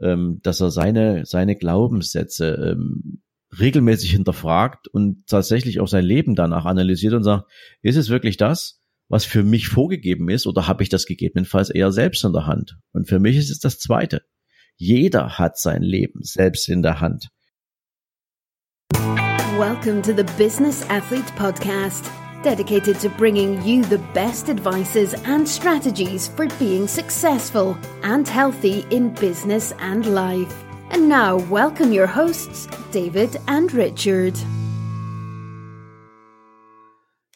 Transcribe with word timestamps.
ähm, 0.00 0.40
dass 0.42 0.60
er 0.60 0.70
seine, 0.70 1.26
seine 1.26 1.56
Glaubenssätze 1.56 2.72
ähm, 2.72 3.22
regelmäßig 3.58 4.10
hinterfragt 4.12 4.88
und 4.88 5.26
tatsächlich 5.26 5.80
auch 5.80 5.88
sein 5.88 6.04
Leben 6.04 6.34
danach 6.34 6.64
analysiert 6.64 7.14
und 7.14 7.24
sagt, 7.24 7.50
ist 7.82 7.96
es 7.96 8.08
wirklich 8.08 8.36
das, 8.36 8.80
was 9.08 9.24
für 9.24 9.42
mich 9.42 9.68
vorgegeben 9.68 10.28
ist 10.28 10.46
oder 10.46 10.68
habe 10.68 10.82
ich 10.82 10.88
das 10.88 11.06
gegebenenfalls 11.06 11.70
eher 11.70 11.90
selbst 11.90 12.24
in 12.24 12.32
der 12.32 12.46
Hand? 12.46 12.78
Und 12.92 13.08
für 13.08 13.18
mich 13.18 13.36
ist 13.36 13.50
es 13.50 13.58
das 13.58 13.78
Zweite. 13.78 14.22
Jeder 14.76 15.38
hat 15.38 15.58
sein 15.58 15.82
Leben 15.82 16.22
selbst 16.22 16.68
in 16.68 16.82
der 16.82 17.00
Hand. 17.00 17.30
Welcome 19.58 20.00
to 20.02 20.12
the 20.16 20.24
Business 20.38 20.88
Athlete 20.88 21.30
Podcast, 21.36 22.08
dedicated 22.42 22.98
to 23.00 23.08
bringing 23.10 23.62
you 23.62 23.84
the 23.84 23.98
best 24.14 24.48
advices 24.48 25.14
and 25.24 25.46
strategies 25.46 26.28
for 26.28 26.46
being 26.58 26.88
successful 26.88 27.76
and 28.02 28.26
healthy 28.26 28.84
in 28.90 29.10
business 29.14 29.72
and 29.78 30.06
life. 30.06 30.54
And 30.90 31.08
now, 31.08 31.38
welcome 31.50 31.92
your 31.92 32.06
hosts, 32.06 32.66
David 32.90 33.36
and 33.46 33.72
Richard. 33.72 34.34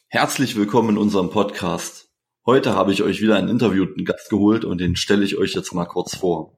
Herzlich 0.09 0.57
willkommen 0.57 0.91
in 0.91 0.99
unserem 0.99 1.31
Podcast. 1.31 2.09
Heute 2.47 2.75
habe 2.75 2.93
ich 2.93 3.03
euch 3.03 3.21
wieder 3.21 3.37
einen 3.37 3.49
interviewten 3.49 4.05
Gast 4.05 4.31
geholt 4.31 4.65
und 4.65 4.79
den 4.81 4.97
stelle 4.97 5.25
ich 5.25 5.37
euch 5.39 5.55
jetzt 5.55 5.75
mal 5.75 5.87
kurz 5.87 6.17
vor. 6.17 6.57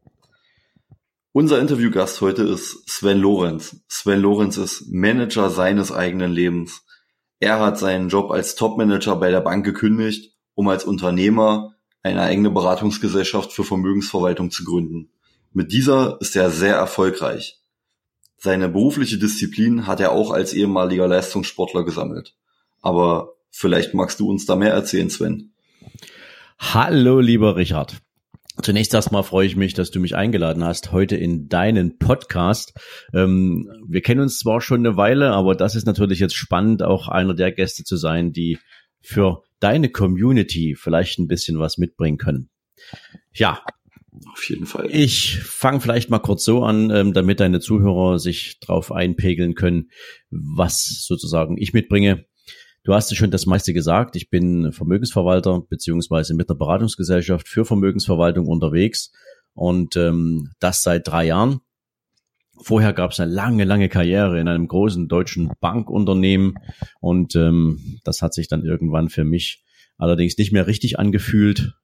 Unser 1.33 1.61
Interviewgast 1.61 2.23
heute 2.23 2.45
ist 2.45 2.89
Sven 2.89 3.19
Lorenz. 3.19 3.77
Sven 3.89 4.21
Lorenz 4.21 4.57
ist 4.57 4.91
Manager 4.91 5.51
seines 5.51 5.93
eigenen 5.93 6.33
Lebens. 6.33 6.86
Er 7.39 7.61
hat 7.61 7.79
seinen 7.79 8.09
Job 8.09 8.31
als 8.31 8.55
Topmanager 8.55 9.17
bei 9.17 9.31
der 9.31 9.41
Bank 9.41 9.65
gekündigt, 9.65 10.35
um 10.55 10.69
als 10.69 10.85
Unternehmer 10.85 11.75
eine 12.03 12.23
eigene 12.23 12.51
Beratungsgesellschaft 12.51 13.53
für 13.53 13.65
Vermögensverwaltung 13.65 14.51
zu 14.51 14.65
gründen. 14.65 15.11
Mit 15.53 15.73
dieser 15.73 16.19
ist 16.21 16.37
er 16.37 16.51
sehr 16.51 16.77
erfolgreich. 16.77 17.61
Seine 18.39 18.69
berufliche 18.69 19.19
Disziplin 19.19 19.87
hat 19.87 20.01
er 20.01 20.13
auch 20.13 20.31
als 20.31 20.53
ehemaliger 20.53 21.09
Leistungssportler 21.09 21.85
gesammelt. 21.85 22.35
Aber 22.81 23.35
vielleicht 23.51 23.95
magst 23.95 24.21
du 24.21 24.31
uns 24.31 24.47
da 24.47 24.57
mehr 24.57 24.73
erzählen, 24.73 25.11
Sven. 25.11 25.53
Hallo, 26.59 27.21
lieber 27.21 27.57
Richard. 27.57 27.97
Zunächst 28.63 28.95
erstmal 28.95 29.23
freue 29.23 29.47
ich 29.47 29.57
mich, 29.57 29.75
dass 29.75 29.91
du 29.91 30.01
mich 30.01 30.17
eingeladen 30.17 30.65
hast 30.65 30.91
heute 30.91 31.17
in 31.17 31.49
deinen 31.49 31.99
Podcast. 31.99 32.73
Ähm, 33.13 33.71
wir 33.87 34.01
kennen 34.01 34.21
uns 34.21 34.39
zwar 34.39 34.61
schon 34.61 34.87
eine 34.87 34.97
Weile, 34.97 35.33
aber 35.33 35.55
das 35.55 35.75
ist 35.75 35.87
natürlich 35.87 36.21
jetzt 36.21 36.37
spannend, 36.37 36.83
auch 36.83 37.09
einer 37.09 37.35
der 37.35 37.53
Gäste 37.53 37.85
zu 37.85 37.97
sein, 37.97 38.33
die 38.33 38.59
für 39.03 39.43
deine 39.61 39.91
Community 39.91 40.75
vielleicht 40.75 41.19
ein 41.19 41.29
bisschen 41.29 41.59
was 41.59 41.77
mitbringen 41.79 42.19
können. 42.19 42.49
Ja, 43.33 43.63
auf 44.33 44.49
jeden 44.49 44.67
Fall. 44.67 44.89
Ich 44.91 45.39
fange 45.39 45.81
vielleicht 45.81 46.09
mal 46.09 46.19
kurz 46.19 46.45
so 46.45 46.65
an, 46.65 46.91
ähm, 46.91 47.13
damit 47.13 47.41
deine 47.41 47.61
Zuhörer 47.61 48.19
sich 48.19 48.59
drauf 48.61 48.91
einpegeln 48.91 49.55
können, 49.55 49.91
was 50.31 51.05
sozusagen 51.05 51.59
ich 51.59 51.73
mitbringe. 51.73 52.25
Du 52.87 52.95
hast 52.95 53.11
ja 53.11 53.17
schon 53.17 53.33
das 53.33 53.47
meiste 53.47 53.73
gesagt. 53.73 54.15
Ich 54.15 54.31
bin 54.31 54.71
Vermögensverwalter 54.71 55.61
beziehungsweise 55.69 56.35
mit 56.35 56.49
einer 56.49 56.57
Beratungsgesellschaft 56.57 57.49
für 57.49 57.65
Vermögensverwaltung 57.65 58.47
unterwegs 58.47 59.11
und 59.55 59.97
ähm, 59.97 60.53
das 60.61 60.85
seit 60.85 61.09
drei 61.09 61.27
Jahren. 61.27 61.59
Vorher 62.63 62.93
gab 62.93 63.11
es 63.11 63.19
eine 63.19 63.33
lange, 63.33 63.65
lange 63.65 63.89
Karriere 63.89 64.39
in 64.39 64.47
einem 64.47 64.69
großen 64.69 65.09
deutschen 65.09 65.51
Bankunternehmen 65.59 66.55
und 67.01 67.35
ähm, 67.35 67.99
das 68.05 68.23
hat 68.23 68.35
sich 68.35 68.47
dann 68.47 68.65
irgendwann 68.65 69.09
für 69.09 69.25
mich 69.25 69.65
allerdings 69.99 70.39
nicht 70.39 70.53
mehr 70.53 70.69
richtig 70.69 70.97
angefühlt 70.97 71.75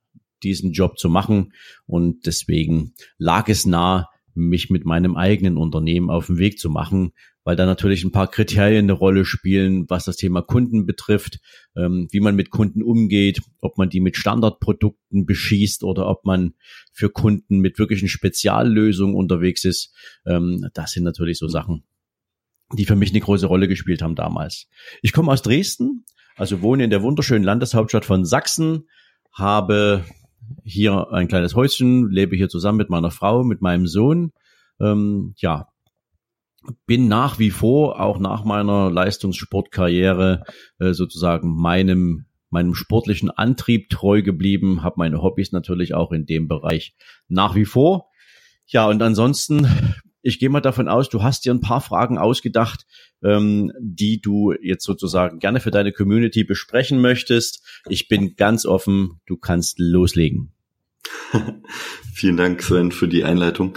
diesen 0.45 0.71
Job 0.71 1.01
zu 1.01 1.09
machen. 1.09 1.53
Und 1.85 2.27
deswegen 2.27 2.95
lag 3.19 3.49
es 3.49 3.67
nah, 3.67 4.09
mich 4.35 4.71
mit 4.71 4.85
meinem 4.85 5.17
eigenen 5.17 5.57
Unternehmen 5.57 6.11
auf 6.11 6.27
den 6.27 6.39
Weg 6.39 6.61
zu 6.61 6.71
machen, 6.71 7.13
weil 7.45 7.57
da 7.57 7.67
natürlich 7.67 8.05
ein 8.05 8.13
paar 8.13 8.29
Kriterien 8.29 8.85
eine 8.85 8.93
Rolle 8.93 9.25
spielen, 9.25 9.89
was 9.89 10.05
das 10.05 10.17
Thema 10.17 10.43
Kunden 10.43 10.87
betrifft, 10.87 11.39
ähm, 11.77 12.09
wie 12.11 12.21
man 12.21 12.37
mit 12.37 12.51
Kunden 12.51 12.83
umgeht, 12.83 13.41
ob 13.61 13.79
man 13.79 13.91
die 13.91 14.01
mit 14.01 14.17
Standardprodukten 14.17 15.27
beschießt 15.27 15.83
oder 15.85 16.09
ob 16.09 16.25
man 16.25 16.55
für 16.93 17.11
Kunden 17.11 17.59
mit 17.59 17.79
wirklichen 17.79 18.09
Speziallösungen 18.09 19.17
unterwegs 19.17 19.65
ist. 19.65 19.95
Ähm, 20.27 20.69
das 20.75 20.93
sind 20.93 21.05
natürlich 21.05 21.39
so 21.39 21.49
Sachen, 21.49 21.85
die 22.73 22.85
für 22.85 22.97
mich 22.97 23.11
eine 23.11 23.21
große 23.21 23.47
Rolle 23.47 23.69
gespielt 23.69 24.03
haben 24.03 24.15
damals. 24.15 24.69
Ich 25.03 25.13
komme 25.13 25.33
aus 25.33 25.43
Dresden, 25.43 26.05
also 26.37 26.63
wohne 26.63 26.85
in 26.85 26.91
der 26.91 27.03
wunderschönen 27.03 27.45
Landeshauptstadt 27.45 28.05
von 28.05 28.25
Sachsen, 28.25 28.89
habe 29.33 30.05
hier 30.65 31.11
ein 31.13 31.29
kleines 31.29 31.55
Häuschen, 31.55 32.11
lebe 32.11 32.37
hier 32.37 32.49
zusammen 32.49 32.79
mit 32.79 32.91
meiner 32.91 33.11
Frau, 33.11 33.43
mit 33.45 33.63
meinem 33.63 33.87
Sohn. 33.87 34.33
Ähm, 34.81 35.35
ja, 35.37 35.72
bin 36.87 37.09
nach 37.09 37.39
wie 37.39 37.51
vor, 37.51 38.01
auch 38.01 38.19
nach 38.19 38.45
meiner 38.45 38.91
Leistungssportkarriere, 38.91 40.45
äh, 40.79 40.93
sozusagen 40.93 41.55
meinem 41.55 42.27
meinem 42.51 42.75
sportlichen 42.75 43.31
Antrieb 43.31 43.89
treu 43.89 44.21
geblieben, 44.21 44.83
habe 44.83 44.97
meine 44.99 45.23
Hobbys 45.23 45.53
natürlich 45.53 45.95
auch 45.95 46.13
in 46.13 46.27
dem 46.27 46.49
Bereich 46.49 46.95
nach 47.27 47.55
wie 47.55 47.65
vor. 47.65 48.11
Ja, 48.67 48.87
und 48.89 49.01
ansonsten 49.03 49.67
ich 50.23 50.39
gehe 50.39 50.49
mal 50.49 50.61
davon 50.61 50.89
aus, 50.89 51.09
du 51.09 51.23
hast 51.23 51.45
dir 51.45 51.53
ein 51.53 51.61
paar 51.61 51.81
Fragen 51.81 52.17
ausgedacht, 52.17 52.87
ähm, 53.23 53.73
die 53.81 54.21
du 54.21 54.53
jetzt 54.53 54.85
sozusagen 54.85 55.41
gerne 55.41 55.61
für 55.61 55.73
deine 55.73 55.93
Community 55.93 56.45
besprechen 56.45 57.01
möchtest. 57.01 57.63
Ich 57.89 58.09
bin 58.09 58.37
ganz 58.37 58.65
offen, 58.65 59.21
du 59.27 59.37
kannst 59.37 59.79
loslegen. 59.79 60.53
Vielen 62.15 62.37
Dank, 62.37 62.63
Sven, 62.63 62.93
für 62.93 63.09
die 63.09 63.25
Einleitung. 63.25 63.77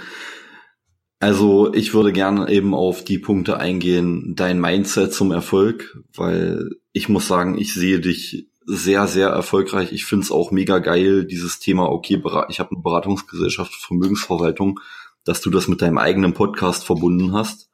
Also 1.25 1.73
ich 1.73 1.93
würde 1.95 2.13
gerne 2.13 2.49
eben 2.51 2.75
auf 2.75 3.03
die 3.03 3.17
Punkte 3.17 3.57
eingehen, 3.57 4.35
dein 4.35 4.61
Mindset 4.61 5.11
zum 5.11 5.31
Erfolg, 5.31 5.97
weil 6.13 6.69
ich 6.93 7.09
muss 7.09 7.27
sagen, 7.27 7.57
ich 7.57 7.73
sehe 7.73 7.99
dich 7.99 8.47
sehr, 8.67 9.07
sehr 9.07 9.29
erfolgreich. 9.29 9.91
Ich 9.91 10.05
finde 10.05 10.25
es 10.25 10.31
auch 10.31 10.51
mega 10.51 10.77
geil, 10.77 11.25
dieses 11.25 11.59
Thema, 11.59 11.89
okay, 11.89 12.21
ich 12.49 12.59
habe 12.59 12.71
eine 12.71 12.81
Beratungsgesellschaft 12.83 13.73
Vermögensverwaltung 13.73 14.79
dass 15.25 15.41
du 15.41 15.49
das 15.49 15.67
mit 15.67 15.81
deinem 15.81 15.97
eigenen 15.97 16.33
Podcast 16.33 16.85
verbunden 16.85 17.33
hast. 17.33 17.69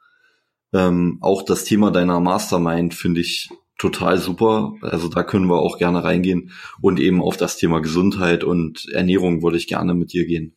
Ähm, 0.74 1.18
auch 1.22 1.44
das 1.44 1.66
Thema 1.66 1.92
deiner 1.92 2.20
Mastermind 2.20 2.94
finde 2.94 3.22
ich 3.22 3.50
total 3.78 4.18
super. 4.18 4.74
Also 4.82 5.10
da 5.10 5.24
können 5.24 5.48
wir 5.48 5.60
auch 5.60 5.78
gerne 5.78 6.04
reingehen 6.04 6.52
und 6.82 7.00
eben 7.00 7.22
auf 7.22 7.38
das 7.38 7.58
Thema 7.58 7.82
Gesundheit 7.82 8.44
und 8.44 8.88
Ernährung 8.90 9.44
würde 9.44 9.58
ich 9.58 9.68
gerne 9.68 9.94
mit 9.94 10.14
dir 10.14 10.26
gehen. 10.26 10.56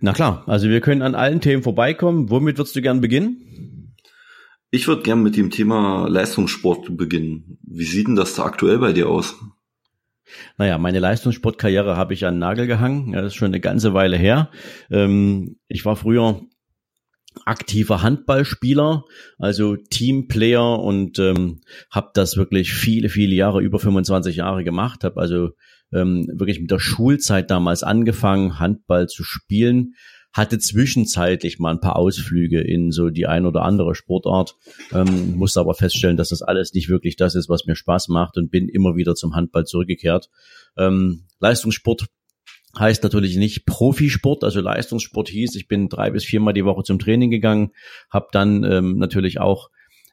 Na 0.00 0.12
klar, 0.12 0.44
also 0.46 0.68
wir 0.68 0.80
können 0.80 1.02
an 1.02 1.14
allen 1.14 1.40
Themen 1.40 1.62
vorbeikommen. 1.62 2.30
Womit 2.30 2.58
würdest 2.58 2.74
du 2.74 2.82
gern 2.82 3.00
beginnen? 3.00 3.94
Ich 4.70 4.88
würde 4.88 5.02
gern 5.02 5.22
mit 5.22 5.36
dem 5.36 5.50
Thema 5.50 6.06
Leistungssport 6.08 6.96
beginnen. 6.96 7.58
Wie 7.62 7.84
sieht 7.84 8.06
denn 8.06 8.16
das 8.16 8.34
da 8.34 8.44
aktuell 8.44 8.78
bei 8.78 8.92
dir 8.92 9.08
aus? 9.08 9.36
Naja, 10.56 10.78
meine 10.78 11.00
Leistungssportkarriere 11.00 11.96
habe 11.96 12.14
ich 12.14 12.24
an 12.24 12.34
den 12.34 12.40
Nagel 12.40 12.66
gehangen. 12.66 13.12
das 13.12 13.26
ist 13.26 13.34
schon 13.34 13.48
eine 13.48 13.60
ganze 13.60 13.94
Weile 13.94 14.16
her. 14.16 14.50
Ähm, 14.90 15.56
ich 15.68 15.84
war 15.84 15.96
früher 15.96 16.40
aktiver 17.44 18.02
Handballspieler, 18.02 19.04
also 19.38 19.76
Teamplayer 19.76 20.78
und 20.80 21.18
ähm, 21.18 21.60
habe 21.90 22.10
das 22.14 22.36
wirklich 22.36 22.72
viele, 22.72 23.08
viele 23.08 23.34
Jahre, 23.34 23.60
über 23.60 23.78
25 23.78 24.36
Jahre 24.36 24.64
gemacht, 24.64 25.04
habe 25.04 25.20
also 25.20 25.50
ähm, 25.92 26.26
wirklich 26.34 26.60
mit 26.60 26.70
der 26.70 26.78
Schulzeit 26.78 27.50
damals 27.50 27.82
angefangen, 27.82 28.58
Handball 28.58 29.08
zu 29.08 29.24
spielen, 29.24 29.94
hatte 30.32 30.58
zwischenzeitlich 30.58 31.58
mal 31.58 31.72
ein 31.72 31.80
paar 31.80 31.96
Ausflüge 31.96 32.60
in 32.60 32.92
so 32.92 33.10
die 33.10 33.26
ein 33.26 33.46
oder 33.46 33.62
andere 33.62 33.94
Sportart, 33.94 34.56
ähm, 34.92 35.36
musste 35.36 35.60
aber 35.60 35.74
feststellen, 35.74 36.16
dass 36.16 36.28
das 36.28 36.42
alles 36.42 36.72
nicht 36.72 36.88
wirklich 36.88 37.16
das 37.16 37.34
ist, 37.34 37.48
was 37.48 37.66
mir 37.66 37.74
Spaß 37.74 38.08
macht 38.08 38.36
und 38.36 38.50
bin 38.50 38.68
immer 38.68 38.94
wieder 38.94 39.14
zum 39.14 39.34
Handball 39.34 39.64
zurückgekehrt. 39.64 40.28
Ähm, 40.76 41.24
Leistungssport 41.40 42.06
heißt 42.78 43.02
natürlich 43.02 43.36
nicht 43.36 43.66
Profisport, 43.66 44.44
also 44.44 44.60
Leistungssport 44.60 45.28
hieß, 45.28 45.56
ich 45.56 45.66
bin 45.66 45.88
drei 45.88 46.10
bis 46.10 46.24
viermal 46.24 46.54
die 46.54 46.64
Woche 46.64 46.84
zum 46.84 47.00
Training 47.00 47.30
gegangen, 47.30 47.72
habe 48.08 48.28
dann 48.30 48.62
ähm, 48.62 48.98
natürlich 48.98 49.40
auch 49.40 49.70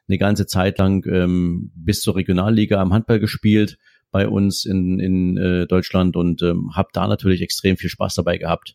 eine 0.08 0.18
ganze 0.18 0.46
Zeit 0.46 0.78
lang 0.78 1.06
ähm, 1.06 1.70
bis 1.76 2.00
zur 2.00 2.16
Regionalliga 2.16 2.80
am 2.80 2.92
Handball 2.92 3.20
gespielt 3.20 3.78
bei 4.10 4.28
uns 4.28 4.64
in, 4.64 5.00
in 5.00 5.36
äh, 5.36 5.66
Deutschland 5.66 6.16
und 6.16 6.42
ähm, 6.42 6.70
habe 6.74 6.88
da 6.92 7.06
natürlich 7.06 7.42
extrem 7.42 7.76
viel 7.76 7.90
Spaß 7.90 8.14
dabei 8.14 8.38
gehabt. 8.38 8.74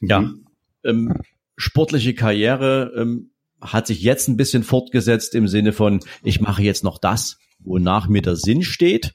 Ja, 0.00 0.20
mhm 0.20 0.46
ähm, 0.84 1.14
sportliche 1.56 2.14
Karriere 2.14 2.92
ähm, 2.96 3.30
hat 3.60 3.86
sich 3.86 4.02
jetzt 4.02 4.28
ein 4.28 4.36
bisschen 4.36 4.62
fortgesetzt 4.62 5.34
im 5.34 5.48
Sinne 5.48 5.72
von, 5.72 6.00
ich 6.22 6.40
mache 6.40 6.62
jetzt 6.62 6.84
noch 6.84 6.98
das, 6.98 7.38
wonach 7.60 8.08
mir 8.08 8.22
der 8.22 8.36
Sinn 8.36 8.62
steht. 8.62 9.14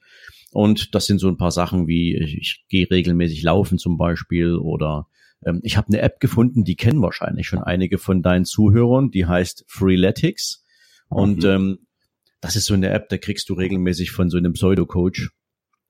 Und 0.52 0.96
das 0.96 1.06
sind 1.06 1.20
so 1.20 1.28
ein 1.28 1.38
paar 1.38 1.52
Sachen 1.52 1.88
wie, 1.88 2.16
ich, 2.16 2.38
ich 2.38 2.66
gehe 2.70 2.90
regelmäßig 2.90 3.44
laufen 3.44 3.78
zum 3.78 3.98
Beispiel 3.98 4.56
oder 4.56 5.08
ähm, 5.46 5.60
ich 5.64 5.76
habe 5.76 5.88
eine 5.88 6.02
App 6.02 6.20
gefunden, 6.20 6.64
die 6.64 6.76
kennen 6.76 7.02
wahrscheinlich 7.02 7.48
schon 7.48 7.60
einige 7.60 7.98
von 7.98 8.22
deinen 8.22 8.46
Zuhörern, 8.46 9.12
die 9.12 9.26
heißt 9.26 9.66
Freeletics. 9.68 10.64
Und 11.10 11.44
mhm. 11.44 11.50
ähm, 11.50 11.78
das 12.40 12.56
ist 12.56 12.66
so 12.66 12.74
eine 12.74 12.90
App, 12.90 13.10
da 13.10 13.18
kriegst 13.18 13.50
du 13.50 13.54
regelmäßig 13.56 14.12
von 14.12 14.30
so 14.30 14.38
einem 14.38 14.54
Pseudo-Coach 14.54 15.32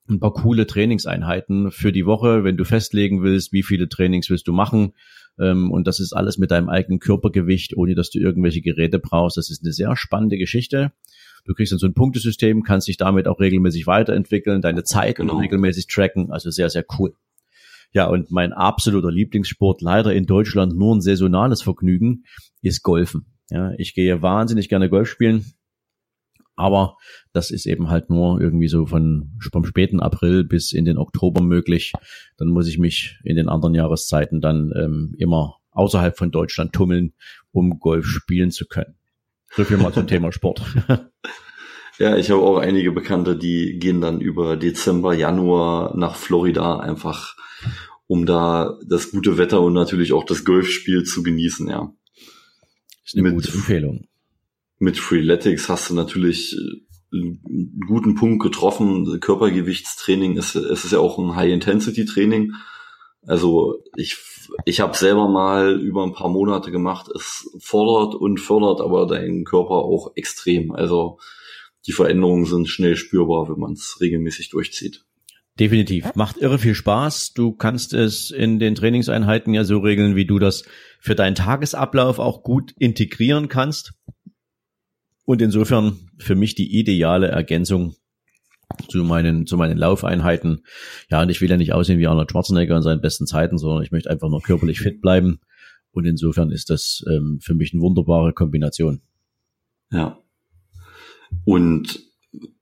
ein 0.09 0.19
paar 0.19 0.33
coole 0.33 0.67
Trainingseinheiten 0.67 1.71
für 1.71 1.91
die 1.91 2.05
Woche, 2.05 2.43
wenn 2.43 2.57
du 2.57 2.63
festlegen 2.63 3.23
willst, 3.23 3.51
wie 3.51 3.63
viele 3.63 3.89
Trainings 3.89 4.29
willst 4.29 4.47
du 4.47 4.53
machen 4.53 4.93
Ähm, 5.39 5.71
und 5.71 5.85
das 5.87 5.99
ist 5.99 6.13
alles 6.13 6.37
mit 6.37 6.51
deinem 6.51 6.69
eigenen 6.69 6.99
Körpergewicht, 6.99 7.77
ohne 7.77 7.95
dass 7.95 8.09
du 8.09 8.19
irgendwelche 8.19 8.61
Geräte 8.61 8.99
brauchst. 8.99 9.37
Das 9.37 9.49
ist 9.49 9.63
eine 9.63 9.71
sehr 9.71 9.95
spannende 9.95 10.37
Geschichte. 10.37 10.91
Du 11.45 11.53
kriegst 11.53 11.71
dann 11.71 11.79
so 11.79 11.87
ein 11.87 11.93
Punktesystem, 11.93 12.63
kannst 12.63 12.87
dich 12.87 12.97
damit 12.97 13.27
auch 13.27 13.39
regelmäßig 13.39 13.87
weiterentwickeln, 13.87 14.61
deine 14.61 14.83
Zeit 14.83 15.17
genau. 15.17 15.37
regelmäßig 15.37 15.87
tracken. 15.87 16.31
Also 16.31 16.49
sehr, 16.49 16.69
sehr 16.69 16.85
cool. 16.97 17.13
Ja, 17.93 18.07
und 18.07 18.31
mein 18.31 18.51
absoluter 18.51 19.11
Lieblingssport, 19.11 19.81
leider 19.81 20.13
in 20.13 20.25
Deutschland 20.25 20.75
nur 20.75 20.95
ein 20.95 21.01
saisonales 21.01 21.61
Vergnügen, 21.61 22.23
ist 22.61 22.83
Golfen. 22.83 23.27
Ja, 23.49 23.71
ich 23.77 23.93
gehe 23.93 24.21
wahnsinnig 24.21 24.67
gerne 24.67 24.89
Golf 24.89 25.09
spielen. 25.09 25.53
Aber 26.57 26.97
das 27.33 27.51
ist 27.51 27.65
eben 27.65 27.89
halt 27.89 28.09
nur 28.09 28.41
irgendwie 28.41 28.67
so 28.67 28.87
von 28.87 29.37
vom 29.51 29.63
späten 29.63 29.99
April 29.99 30.43
bis 30.43 30.73
in 30.73 30.85
den 30.85 30.97
Oktober 30.97 31.41
möglich. 31.41 31.93
Dann 32.37 32.49
muss 32.49 32.67
ich 32.67 32.79
mich 32.79 33.19
in 33.23 33.37
den 33.37 33.47
anderen 33.47 33.75
Jahreszeiten 33.75 34.41
dann 34.41 34.73
ähm, 34.75 35.15
immer 35.17 35.57
außerhalb 35.71 36.17
von 36.17 36.31
Deutschland 36.31 36.73
tummeln, 36.73 37.13
um 37.51 37.79
Golf 37.79 38.05
spielen 38.07 38.51
zu 38.51 38.65
können. 38.65 38.95
So 39.55 39.63
viel 39.63 39.77
mal 39.77 39.93
zum 39.93 40.07
Thema 40.07 40.31
Sport. 40.31 40.63
Ja, 41.99 42.15
ich 42.15 42.29
habe 42.29 42.43
auch 42.43 42.57
einige 42.57 42.91
Bekannte, 42.91 43.35
die 43.35 43.79
gehen 43.79 44.01
dann 44.01 44.21
über 44.21 44.55
Dezember, 44.55 45.15
Januar 45.15 45.97
nach 45.97 46.15
Florida 46.15 46.77
einfach, 46.77 47.35
um 48.05 48.27
da 48.27 48.77
das 48.87 49.09
gute 49.09 49.39
Wetter 49.39 49.61
und 49.61 49.73
natürlich 49.73 50.13
auch 50.13 50.23
das 50.23 50.45
Golfspiel 50.45 51.05
zu 51.05 51.23
genießen, 51.23 51.67
ja. 51.67 51.91
Ist 53.03 53.15
eine 53.15 53.23
mit, 53.23 53.33
gute 53.33 53.51
Empfehlung. 53.51 54.07
Mit 54.79 54.97
Freeletics 54.97 55.69
hast 55.69 55.89
du 55.89 55.95
natürlich 55.95 56.55
äh, 56.55 56.87
einen 57.13 57.79
guten 57.87 58.15
Punkt 58.15 58.43
getroffen. 58.43 59.19
Körpergewichtstraining 59.19 60.37
ist, 60.37 60.55
es 60.55 60.85
ist 60.85 60.91
ja 60.91 60.99
auch 60.99 61.17
ein 61.17 61.35
High-Intensity-Training. 61.35 62.53
Also 63.25 63.83
ich, 63.95 64.17
ich 64.65 64.79
habe 64.79 64.95
selber 64.95 65.27
mal 65.27 65.79
über 65.81 66.03
ein 66.03 66.13
paar 66.13 66.29
Monate 66.29 66.71
gemacht. 66.71 67.07
Es 67.13 67.49
fordert 67.59 68.15
und 68.15 68.39
fördert 68.39 68.81
aber 68.81 69.07
deinen 69.07 69.43
Körper 69.43 69.75
auch 69.75 70.11
extrem. 70.15 70.71
Also 70.71 71.19
die 71.87 71.91
Veränderungen 71.93 72.45
sind 72.45 72.67
schnell 72.67 72.95
spürbar, 72.95 73.49
wenn 73.49 73.59
man 73.59 73.73
es 73.73 73.97
regelmäßig 73.99 74.49
durchzieht. 74.49 75.05
Definitiv. 75.59 76.13
Macht 76.15 76.37
irre 76.37 76.59
viel 76.59 76.75
Spaß. 76.75 77.33
Du 77.33 77.51
kannst 77.51 77.93
es 77.93 78.29
in 78.29 78.59
den 78.59 78.75
Trainingseinheiten 78.75 79.53
ja 79.53 79.63
so 79.63 79.79
regeln, 79.79 80.15
wie 80.15 80.25
du 80.25 80.37
das 80.37 80.63
für 80.99 81.15
deinen 81.15 81.35
Tagesablauf 81.35 82.19
auch 82.19 82.43
gut 82.43 82.73
integrieren 82.77 83.47
kannst. 83.47 83.93
Und 85.27 85.41
insofern 85.41 86.09
für 86.17 86.35
mich 86.35 86.55
die 86.55 86.79
ideale 86.79 87.27
Ergänzung 87.27 87.95
zu 88.87 89.03
meinen, 89.03 89.45
zu 89.45 89.57
meinen 89.57 89.77
Laufeinheiten. 89.77 90.63
Ja, 91.09 91.21
und 91.21 91.29
ich 91.29 91.41
will 91.41 91.49
ja 91.49 91.57
nicht 91.57 91.73
aussehen 91.73 91.99
wie 91.99 92.07
Arnold 92.07 92.31
Schwarzenegger 92.31 92.77
in 92.77 92.81
seinen 92.81 93.01
besten 93.01 93.27
Zeiten, 93.27 93.57
sondern 93.57 93.83
ich 93.83 93.91
möchte 93.91 94.09
einfach 94.09 94.29
nur 94.29 94.41
körperlich 94.41 94.79
fit 94.79 95.01
bleiben. 95.01 95.41
Und 95.91 96.05
insofern 96.05 96.49
ist 96.49 96.69
das 96.69 97.03
ähm, 97.09 97.39
für 97.41 97.55
mich 97.55 97.73
eine 97.73 97.81
wunderbare 97.81 98.31
Kombination. 98.31 99.01
Ja. 99.91 100.17
Und 101.43 101.99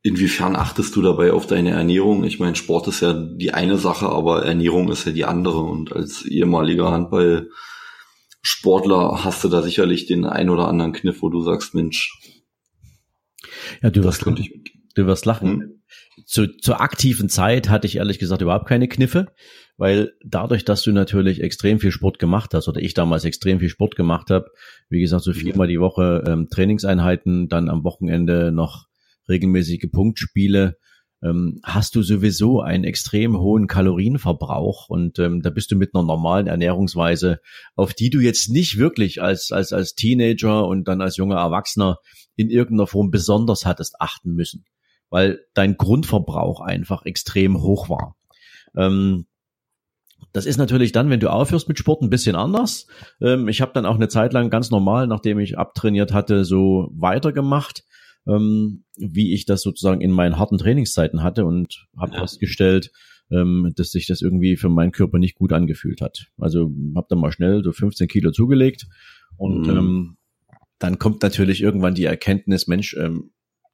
inwiefern 0.01 0.55
achtest 0.55 0.95
du 0.95 1.03
dabei 1.03 1.33
auf 1.33 1.45
deine 1.45 1.69
Ernährung? 1.69 2.23
Ich 2.23 2.39
meine, 2.39 2.55
Sport 2.55 2.87
ist 2.87 3.01
ja 3.01 3.13
die 3.13 3.53
eine 3.53 3.77
Sache, 3.77 4.09
aber 4.09 4.43
Ernährung 4.43 4.91
ist 4.91 5.05
ja 5.05 5.11
die 5.11 5.25
andere. 5.25 5.59
Und 5.59 5.93
als 5.93 6.25
ehemaliger 6.25 6.89
Handballsportler 6.89 9.23
hast 9.23 9.43
du 9.43 9.49
da 9.49 9.61
sicherlich 9.61 10.07
den 10.07 10.25
ein 10.25 10.49
oder 10.49 10.67
anderen 10.67 10.93
Kniff, 10.93 11.21
wo 11.21 11.29
du 11.29 11.43
sagst, 11.43 11.75
Mensch. 11.75 12.34
Ja, 13.81 13.89
du 13.89 14.03
wirst, 14.03 14.25
du 14.25 15.05
wirst 15.05 15.25
lachen. 15.25 15.49
Hm? 15.49 15.71
Zu, 16.25 16.57
zur 16.57 16.81
aktiven 16.81 17.29
Zeit 17.29 17.69
hatte 17.69 17.87
ich 17.87 17.97
ehrlich 17.97 18.19
gesagt 18.19 18.41
überhaupt 18.41 18.67
keine 18.67 18.87
Kniffe, 18.87 19.27
weil 19.77 20.13
dadurch, 20.23 20.65
dass 20.65 20.81
du 20.81 20.91
natürlich 20.91 21.41
extrem 21.41 21.79
viel 21.79 21.91
Sport 21.91 22.19
gemacht 22.19 22.53
hast 22.53 22.67
oder 22.67 22.81
ich 22.81 22.93
damals 22.93 23.25
extrem 23.25 23.59
viel 23.59 23.69
Sport 23.69 23.95
gemacht 23.95 24.29
habe, 24.29 24.47
wie 24.89 25.01
gesagt, 25.01 25.23
so 25.23 25.33
viermal 25.33 25.67
die 25.67 25.79
Woche 25.79 26.23
ähm, 26.25 26.47
Trainingseinheiten, 26.49 27.49
dann 27.49 27.69
am 27.69 27.83
Wochenende 27.83 28.51
noch 28.51 28.85
regelmäßige 29.27 29.87
Punktspiele, 29.91 30.77
ähm, 31.25 31.59
hast 31.63 31.95
du 31.95 32.03
sowieso 32.03 32.61
einen 32.61 32.83
extrem 32.83 33.37
hohen 33.37 33.67
Kalorienverbrauch 33.67 34.89
und 34.89 35.17
ähm, 35.19 35.41
da 35.41 35.49
bist 35.49 35.71
du 35.71 35.75
mit 35.75 35.95
einer 35.95 36.03
normalen 36.03 36.47
Ernährungsweise, 36.47 37.39
auf 37.75 37.93
die 37.93 38.09
du 38.09 38.19
jetzt 38.19 38.49
nicht 38.49 38.77
wirklich 38.77 39.21
als, 39.21 39.51
als, 39.51 39.73
als 39.73 39.95
Teenager 39.95 40.67
und 40.67 40.87
dann 40.87 41.01
als 41.01 41.17
junger 41.17 41.37
Erwachsener 41.37 41.97
in 42.35 42.49
irgendeiner 42.49 42.87
Form 42.87 43.11
besonders 43.11 43.65
hattest 43.65 43.99
achten 43.99 44.33
müssen, 44.33 44.65
weil 45.09 45.41
dein 45.53 45.77
Grundverbrauch 45.77 46.61
einfach 46.61 47.05
extrem 47.05 47.61
hoch 47.61 47.89
war. 47.89 48.15
Ähm, 48.75 49.25
das 50.33 50.45
ist 50.45 50.57
natürlich 50.57 50.91
dann, 50.91 51.09
wenn 51.09 51.19
du 51.19 51.31
aufhörst 51.31 51.67
mit 51.67 51.79
Sport, 51.79 52.01
ein 52.01 52.09
bisschen 52.09 52.35
anders. 52.35 52.87
Ähm, 53.21 53.47
ich 53.47 53.61
habe 53.61 53.71
dann 53.73 53.85
auch 53.85 53.95
eine 53.95 54.09
Zeit 54.09 54.33
lang 54.33 54.49
ganz 54.49 54.69
normal, 54.69 55.07
nachdem 55.07 55.39
ich 55.39 55.57
abtrainiert 55.57 56.13
hatte, 56.13 56.43
so 56.43 56.89
weitergemacht 56.93 57.83
ähm, 58.27 58.83
wie 58.97 59.33
ich 59.33 59.45
das 59.45 59.61
sozusagen 59.61 60.01
in 60.01 60.11
meinen 60.11 60.37
harten 60.37 60.57
Trainingszeiten 60.57 61.23
hatte 61.23 61.45
und 61.45 61.87
habe 61.97 62.13
ja. 62.13 62.19
festgestellt, 62.21 62.91
ähm, 63.31 63.73
dass 63.75 63.91
sich 63.91 64.07
das 64.07 64.21
irgendwie 64.21 64.55
für 64.55 64.69
meinen 64.69 64.91
Körper 64.91 65.17
nicht 65.17 65.35
gut 65.35 65.53
angefühlt 65.53 66.01
hat. 66.01 66.27
Also 66.37 66.71
habe 66.95 67.07
dann 67.09 67.19
mal 67.19 67.31
schnell 67.31 67.63
so 67.63 67.71
15 67.71 68.07
Kilo 68.07 68.31
zugelegt 68.31 68.87
und 69.37 69.67
mhm. 69.67 69.77
ähm, 69.77 70.17
dann 70.79 70.99
kommt 70.99 71.21
natürlich 71.23 71.61
irgendwann 71.61 71.95
die 71.95 72.05
Erkenntnis, 72.05 72.67
Mensch, 72.67 72.95
ähm, 72.99 73.31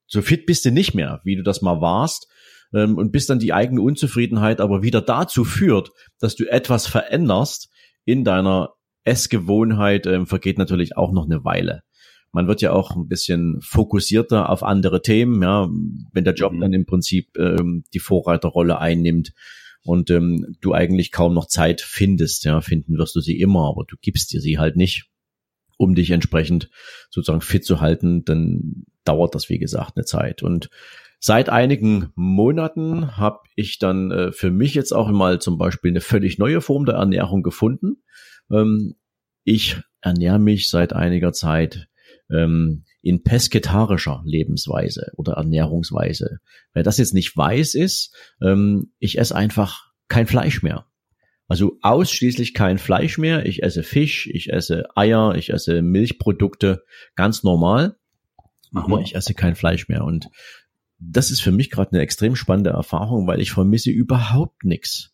so 0.07 0.21
fit 0.21 0.45
bist 0.45 0.65
du 0.65 0.71
nicht 0.71 0.93
mehr, 0.93 1.21
wie 1.23 1.35
du 1.35 1.43
das 1.43 1.61
mal 1.61 1.81
warst 1.81 2.27
ähm, 2.73 2.97
und 2.97 3.11
bis 3.11 3.27
dann 3.27 3.39
die 3.39 3.53
eigene 3.53 3.81
Unzufriedenheit 3.81 4.59
aber 4.59 4.83
wieder 4.83 5.01
dazu 5.01 5.43
führt, 5.43 5.91
dass 6.19 6.35
du 6.35 6.49
etwas 6.49 6.87
veränderst 6.87 7.69
in 8.05 8.23
deiner 8.23 8.73
Essgewohnheit, 9.03 10.05
ähm, 10.05 10.27
vergeht 10.27 10.57
natürlich 10.57 10.97
auch 10.97 11.11
noch 11.11 11.25
eine 11.25 11.43
Weile 11.43 11.81
man 12.31 12.47
wird 12.47 12.61
ja 12.61 12.71
auch 12.71 12.95
ein 12.95 13.07
bisschen 13.07 13.59
fokussierter 13.61 14.49
auf 14.49 14.63
andere 14.63 15.01
Themen, 15.01 15.41
ja, 15.41 15.69
wenn 16.13 16.23
der 16.23 16.33
Job 16.33 16.53
mhm. 16.53 16.61
dann 16.61 16.73
im 16.73 16.85
Prinzip 16.85 17.37
ähm, 17.37 17.83
die 17.93 17.99
Vorreiterrolle 17.99 18.79
einnimmt 18.79 19.33
und 19.83 20.09
ähm, 20.09 20.55
du 20.61 20.73
eigentlich 20.73 21.11
kaum 21.11 21.33
noch 21.33 21.47
Zeit 21.47 21.81
findest, 21.81 22.45
ja, 22.45 22.61
finden 22.61 22.97
wirst 22.97 23.15
du 23.15 23.19
sie 23.19 23.39
immer, 23.39 23.67
aber 23.67 23.83
du 23.87 23.95
gibst 24.01 24.31
dir 24.31 24.41
sie 24.41 24.59
halt 24.59 24.77
nicht, 24.77 25.09
um 25.81 25.95
dich 25.95 26.11
entsprechend 26.11 26.69
sozusagen 27.09 27.41
fit 27.41 27.65
zu 27.65 27.81
halten, 27.81 28.23
dann 28.23 28.85
dauert 29.03 29.33
das, 29.33 29.49
wie 29.49 29.57
gesagt, 29.57 29.93
eine 29.95 30.05
Zeit. 30.05 30.43
Und 30.43 30.69
seit 31.19 31.49
einigen 31.49 32.11
Monaten 32.13 33.17
habe 33.17 33.39
ich 33.55 33.79
dann 33.79 34.11
äh, 34.11 34.31
für 34.31 34.51
mich 34.51 34.75
jetzt 34.75 34.91
auch 34.91 35.09
mal 35.09 35.41
zum 35.41 35.57
Beispiel 35.57 35.91
eine 35.91 36.01
völlig 36.01 36.37
neue 36.37 36.61
Form 36.61 36.85
der 36.85 36.95
Ernährung 36.95 37.41
gefunden. 37.41 38.03
Ähm, 38.51 38.93
ich 39.43 39.77
ernähre 40.01 40.39
mich 40.39 40.69
seit 40.69 40.93
einiger 40.93 41.33
Zeit 41.33 41.87
ähm, 42.29 42.83
in 43.01 43.23
pesketarischer 43.23 44.21
Lebensweise 44.23 45.11
oder 45.15 45.33
Ernährungsweise. 45.33 46.39
Wer 46.73 46.83
das 46.83 46.99
jetzt 46.99 47.15
nicht 47.15 47.35
weiß, 47.35 47.73
ist, 47.73 48.15
ähm, 48.39 48.93
ich 48.99 49.17
esse 49.17 49.35
einfach 49.35 49.91
kein 50.07 50.27
Fleisch 50.27 50.61
mehr. 50.61 50.85
Also 51.51 51.77
ausschließlich 51.81 52.53
kein 52.53 52.77
Fleisch 52.77 53.17
mehr. 53.17 53.45
Ich 53.45 53.61
esse 53.61 53.83
Fisch, 53.83 54.29
ich 54.31 54.53
esse 54.53 54.85
Eier, 54.95 55.35
ich 55.35 55.49
esse 55.49 55.81
Milchprodukte, 55.81 56.85
ganz 57.15 57.43
normal. 57.43 57.97
Aber 58.73 58.99
mhm. 58.99 59.03
ich 59.03 59.15
esse 59.15 59.33
kein 59.33 59.55
Fleisch 59.55 59.89
mehr. 59.89 60.05
Und 60.05 60.29
das 60.97 61.29
ist 61.29 61.41
für 61.41 61.51
mich 61.51 61.69
gerade 61.69 61.91
eine 61.91 62.01
extrem 62.03 62.37
spannende 62.37 62.69
Erfahrung, 62.69 63.27
weil 63.27 63.41
ich 63.41 63.51
vermisse 63.51 63.91
überhaupt 63.91 64.63
nichts. 64.63 65.11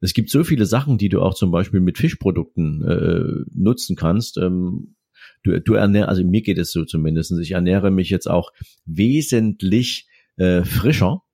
Es 0.00 0.14
gibt 0.14 0.30
so 0.30 0.42
viele 0.42 0.64
Sachen, 0.64 0.96
die 0.96 1.10
du 1.10 1.20
auch 1.20 1.34
zum 1.34 1.50
Beispiel 1.50 1.80
mit 1.80 1.98
Fischprodukten 1.98 2.82
äh, 2.88 3.44
nutzen 3.52 3.94
kannst. 3.94 4.38
Ähm, 4.38 4.94
du, 5.42 5.60
du 5.60 5.74
ernährst, 5.74 6.08
also 6.08 6.24
mir 6.24 6.40
geht 6.40 6.56
es 6.56 6.72
so 6.72 6.86
zumindest, 6.86 7.38
ich 7.38 7.50
ernähre 7.50 7.90
mich 7.90 8.08
jetzt 8.08 8.30
auch 8.30 8.54
wesentlich 8.86 10.08
äh, 10.38 10.64
frischer, 10.64 11.24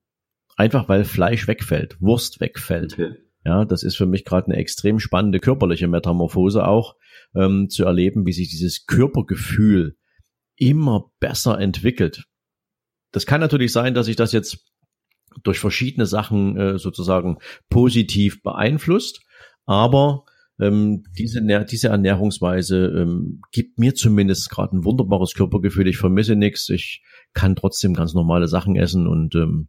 einfach 0.57 0.89
weil 0.89 1.05
Fleisch 1.05 1.47
wegfällt, 1.47 1.97
Wurst 2.01 2.41
wegfällt. 2.41 2.95
Okay. 2.95 3.15
Ja, 3.45 3.65
das 3.65 3.83
ist 3.83 3.97
für 3.97 4.07
mich 4.07 4.25
gerade 4.25 4.47
eine 4.47 4.57
extrem 4.57 4.99
spannende 4.99 5.39
körperliche 5.39 5.87
Metamorphose 5.87 6.67
auch, 6.67 6.97
ähm, 7.35 7.69
zu 7.69 7.85
erleben, 7.85 8.27
wie 8.27 8.33
sich 8.33 8.49
dieses 8.49 8.87
Körpergefühl 8.87 9.97
immer 10.57 11.11
besser 11.21 11.59
entwickelt. 11.61 12.25
Das 13.13 13.27
kann 13.27 13.41
natürlich 13.41 13.73
sein, 13.73 13.95
dass 13.95 14.09
ich 14.09 14.17
das 14.17 14.33
jetzt 14.33 14.65
durch 15.43 15.59
verschiedene 15.59 16.07
Sachen 16.07 16.57
äh, 16.57 16.79
sozusagen 16.79 17.39
positiv 17.69 18.43
beeinflusst, 18.43 19.21
aber 19.67 20.25
ähm, 20.61 21.05
diese, 21.19 21.43
diese 21.65 21.89
Ernährungsweise 21.89 22.87
ähm, 22.87 23.41
gibt 23.51 23.79
mir 23.79 23.95
zumindest 23.95 24.51
gerade 24.51 24.77
ein 24.77 24.85
wunderbares 24.85 25.35
Körpergefühl. 25.35 25.89
Ich 25.89 25.97
vermisse 25.97 26.37
nichts. 26.37 26.69
Ich 26.69 27.03
kann 27.33 27.57
trotzdem 27.57 27.95
ganz 27.95 28.15
normale 28.15 28.47
Sachen 28.47 28.77
essen 28.77 29.09
und 29.09 29.35
ähm, 29.35 29.69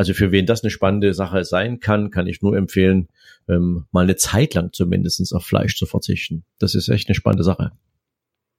also 0.00 0.14
für 0.14 0.32
wen 0.32 0.46
das 0.46 0.62
eine 0.62 0.70
spannende 0.70 1.12
Sache 1.12 1.44
sein 1.44 1.78
kann, 1.78 2.10
kann 2.10 2.26
ich 2.26 2.40
nur 2.40 2.56
empfehlen, 2.56 3.08
ähm, 3.50 3.84
mal 3.92 4.04
eine 4.04 4.16
Zeit 4.16 4.54
lang 4.54 4.72
zumindestens 4.72 5.34
auf 5.34 5.44
Fleisch 5.44 5.76
zu 5.76 5.84
verzichten. 5.84 6.42
Das 6.58 6.74
ist 6.74 6.88
echt 6.88 7.08
eine 7.08 7.14
spannende 7.14 7.44
Sache. 7.44 7.72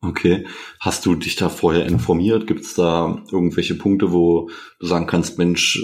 Okay. 0.01 0.45
Hast 0.79 1.07
du 1.07 1.15
dich 1.15 1.37
da 1.37 1.49
vorher 1.49 1.87
informiert? 1.87 2.45
Gibt 2.45 2.61
es 2.61 2.75
da 2.75 3.23
irgendwelche 3.31 3.73
Punkte, 3.73 4.11
wo 4.11 4.51
du 4.79 4.85
sagen 4.85 5.07
kannst, 5.07 5.39
Mensch, 5.39 5.81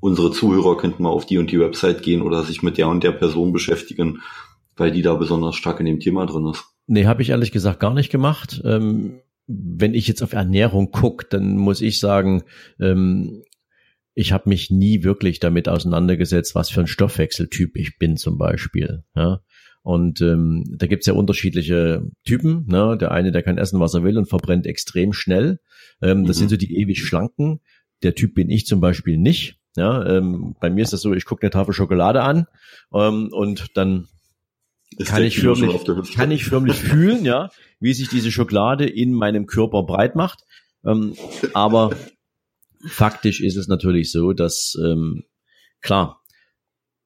unsere 0.00 0.30
Zuhörer 0.30 0.76
könnten 0.76 1.02
mal 1.02 1.08
auf 1.08 1.24
die 1.24 1.38
und 1.38 1.50
die 1.50 1.58
Website 1.58 2.02
gehen 2.02 2.20
oder 2.20 2.42
sich 2.42 2.62
mit 2.62 2.76
der 2.76 2.88
und 2.88 3.02
der 3.02 3.12
Person 3.12 3.54
beschäftigen? 3.54 4.20
weil 4.74 4.90
die 4.90 5.02
da 5.02 5.14
besonders 5.14 5.54
stark 5.54 5.80
in 5.80 5.86
dem 5.86 6.00
Thema 6.00 6.24
drin 6.24 6.46
ist. 6.46 6.64
Nee, 6.86 7.04
habe 7.04 7.20
ich 7.20 7.28
ehrlich 7.28 7.52
gesagt 7.52 7.78
gar 7.78 7.92
nicht 7.92 8.10
gemacht. 8.10 8.62
Ähm, 8.64 9.20
wenn 9.46 9.94
ich 9.94 10.08
jetzt 10.08 10.22
auf 10.22 10.32
Ernährung 10.32 10.90
gucke, 10.90 11.26
dann 11.28 11.56
muss 11.56 11.80
ich 11.80 12.00
sagen, 12.00 12.44
ähm, 12.80 13.42
ich 14.14 14.32
habe 14.32 14.48
mich 14.48 14.70
nie 14.70 15.04
wirklich 15.04 15.40
damit 15.40 15.68
auseinandergesetzt, 15.68 16.54
was 16.54 16.70
für 16.70 16.80
ein 16.80 16.86
Stoffwechseltyp 16.86 17.76
ich 17.76 17.98
bin 17.98 18.16
zum 18.16 18.38
Beispiel. 18.38 19.04
Ja? 19.14 19.40
Und 19.82 20.20
ähm, 20.20 20.64
da 20.76 20.86
gibt's 20.86 21.06
ja 21.06 21.14
unterschiedliche 21.14 22.04
Typen. 22.24 22.66
Ne? 22.66 22.96
Der 22.98 23.10
eine, 23.10 23.32
der 23.32 23.42
kann 23.42 23.58
essen, 23.58 23.80
was 23.80 23.94
er 23.94 24.04
will 24.04 24.18
und 24.18 24.28
verbrennt 24.28 24.66
extrem 24.66 25.12
schnell. 25.12 25.58
Ähm, 26.00 26.24
das 26.24 26.36
mhm. 26.36 26.40
sind 26.40 26.48
so 26.50 26.56
die 26.56 26.76
ewig 26.76 27.04
schlanken. 27.04 27.60
Der 28.02 28.14
Typ 28.14 28.34
bin 28.34 28.50
ich 28.50 28.66
zum 28.66 28.80
Beispiel 28.80 29.16
nicht. 29.16 29.58
Ja, 29.76 30.04
ähm, 30.04 30.54
bei 30.60 30.68
mir 30.68 30.82
ist 30.82 30.92
das 30.92 31.00
so, 31.00 31.14
ich 31.14 31.24
gucke 31.24 31.42
eine 31.42 31.50
Tafel 31.50 31.72
Schokolade 31.72 32.22
an 32.22 32.46
ähm, 32.92 33.30
und 33.32 33.68
dann 33.74 34.06
kann 35.06 35.22
ich, 35.22 35.38
förmlich, 35.38 36.14
kann 36.14 36.30
ich 36.30 36.44
förmlich 36.44 36.76
fühlen, 36.76 37.24
ja, 37.24 37.48
wie 37.80 37.94
sich 37.94 38.10
diese 38.10 38.30
Schokolade 38.30 38.86
in 38.86 39.14
meinem 39.14 39.46
Körper 39.46 39.84
breit 39.84 40.14
macht. 40.14 40.44
Ähm, 40.84 41.14
aber 41.54 41.92
faktisch 42.86 43.40
ist 43.40 43.56
es 43.56 43.68
natürlich 43.68 44.10
so, 44.10 44.32
dass 44.32 44.76
ähm, 44.82 45.24
klar, 45.80 46.22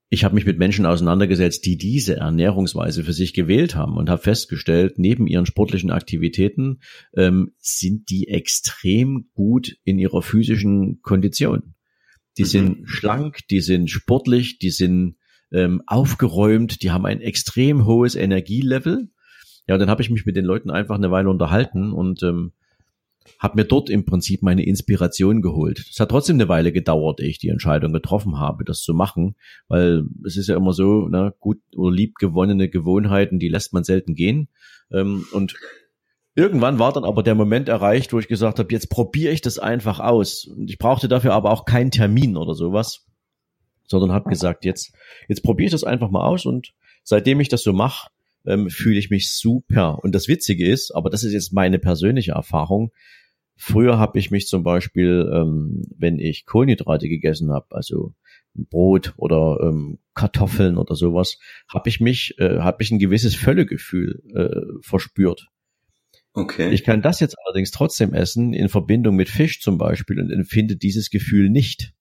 ich 0.08 0.24
habe 0.24 0.36
mich 0.36 0.46
mit 0.46 0.58
Menschen 0.58 0.86
auseinandergesetzt, 0.86 1.66
die 1.66 1.76
diese 1.76 2.16
Ernährungsweise 2.16 3.02
für 3.02 3.12
sich 3.12 3.34
gewählt 3.34 3.74
haben 3.74 3.96
und 3.96 4.08
habe 4.08 4.22
festgestellt, 4.22 4.98
neben 4.98 5.26
ihren 5.26 5.46
sportlichen 5.46 5.90
Aktivitäten 5.90 6.80
ähm, 7.16 7.52
sind 7.58 8.08
die 8.10 8.28
extrem 8.28 9.28
gut 9.34 9.76
in 9.84 9.98
ihrer 9.98 10.22
physischen 10.22 11.00
Kondition. 11.02 11.74
Die 12.38 12.44
mhm. 12.44 12.48
sind 12.48 12.88
schlank, 12.88 13.40
die 13.50 13.60
sind 13.60 13.90
sportlich, 13.90 14.58
die 14.58 14.70
sind 14.70 15.16
ähm, 15.52 15.82
aufgeräumt, 15.86 16.82
die 16.82 16.92
haben 16.92 17.06
ein 17.06 17.20
extrem 17.20 17.84
hohes 17.84 18.14
Energielevel. 18.14 19.10
Ja, 19.66 19.74
und 19.74 19.80
dann 19.80 19.90
habe 19.90 20.02
ich 20.02 20.10
mich 20.10 20.24
mit 20.24 20.36
den 20.36 20.44
Leuten 20.44 20.70
einfach 20.70 20.94
eine 20.94 21.10
Weile 21.10 21.30
unterhalten 21.30 21.92
und 21.92 22.22
ähm, 22.22 22.52
habe 23.38 23.56
mir 23.56 23.64
dort 23.64 23.90
im 23.90 24.04
Prinzip 24.04 24.42
meine 24.42 24.64
Inspiration 24.64 25.42
geholt. 25.42 25.84
Es 25.90 26.00
hat 26.00 26.10
trotzdem 26.10 26.36
eine 26.36 26.48
Weile 26.48 26.72
gedauert, 26.72 27.20
ehe 27.20 27.28
ich 27.28 27.38
die 27.38 27.48
Entscheidung 27.48 27.92
getroffen 27.92 28.38
habe, 28.38 28.64
das 28.64 28.80
zu 28.80 28.94
machen, 28.94 29.36
weil 29.68 30.04
es 30.24 30.36
ist 30.36 30.48
ja 30.48 30.56
immer 30.56 30.72
so, 30.72 31.08
ne, 31.08 31.34
gut 31.40 31.58
oder 31.74 31.94
lieb 31.94 32.16
gewonnene 32.16 32.68
Gewohnheiten, 32.68 33.38
die 33.38 33.48
lässt 33.48 33.72
man 33.72 33.84
selten 33.84 34.14
gehen. 34.14 34.48
Ähm, 34.92 35.26
und 35.32 35.54
irgendwann 36.34 36.78
war 36.78 36.92
dann 36.92 37.04
aber 37.04 37.22
der 37.22 37.34
Moment 37.34 37.68
erreicht, 37.68 38.12
wo 38.12 38.18
ich 38.18 38.28
gesagt 38.28 38.58
habe, 38.58 38.72
jetzt 38.72 38.90
probiere 38.90 39.32
ich 39.32 39.40
das 39.40 39.58
einfach 39.58 40.00
aus. 40.00 40.46
Und 40.46 40.70
ich 40.70 40.78
brauchte 40.78 41.08
dafür 41.08 41.32
aber 41.34 41.50
auch 41.50 41.64
keinen 41.64 41.90
Termin 41.90 42.36
oder 42.36 42.54
sowas, 42.54 43.06
sondern 43.86 44.12
habe 44.12 44.30
gesagt, 44.30 44.64
jetzt, 44.64 44.94
jetzt 45.28 45.42
probiere 45.42 45.66
ich 45.66 45.72
das 45.72 45.84
einfach 45.84 46.10
mal 46.10 46.26
aus 46.26 46.46
und 46.46 46.72
seitdem 47.02 47.40
ich 47.40 47.48
das 47.48 47.62
so 47.62 47.72
mache, 47.72 48.08
ähm, 48.46 48.70
fühle 48.70 48.98
ich 48.98 49.10
mich 49.10 49.32
super. 49.32 49.98
Und 50.02 50.14
das 50.14 50.28
Witzige 50.28 50.66
ist, 50.66 50.92
aber 50.92 51.10
das 51.10 51.24
ist 51.24 51.32
jetzt 51.32 51.52
meine 51.52 51.78
persönliche 51.78 52.32
Erfahrung, 52.32 52.92
Früher 53.58 53.98
habe 53.98 54.18
ich 54.18 54.30
mich 54.30 54.48
zum 54.48 54.62
Beispiel, 54.62 55.30
ähm, 55.32 55.82
wenn 55.96 56.18
ich 56.18 56.44
Kohlenhydrate 56.44 57.08
gegessen 57.08 57.50
habe, 57.50 57.66
also 57.70 58.14
Brot 58.52 59.14
oder 59.16 59.58
ähm, 59.62 59.98
Kartoffeln 60.14 60.76
oder 60.76 60.94
sowas, 60.94 61.38
habe 61.66 61.88
ich 61.88 61.98
mich, 61.98 62.38
äh, 62.38 62.58
habe 62.58 62.82
ich 62.82 62.90
ein 62.90 62.98
gewisses 62.98 63.34
Völlegefühl 63.34 64.22
äh, 64.34 64.82
verspürt. 64.82 65.48
Okay. 66.34 66.70
Ich 66.70 66.84
kann 66.84 67.00
das 67.00 67.20
jetzt 67.20 67.36
allerdings 67.46 67.70
trotzdem 67.70 68.12
essen 68.12 68.52
in 68.52 68.68
Verbindung 68.68 69.16
mit 69.16 69.30
Fisch 69.30 69.62
zum 69.62 69.78
Beispiel 69.78 70.20
und 70.20 70.30
empfinde 70.30 70.76
dieses 70.76 71.08
Gefühl 71.08 71.48
nicht. 71.48 71.94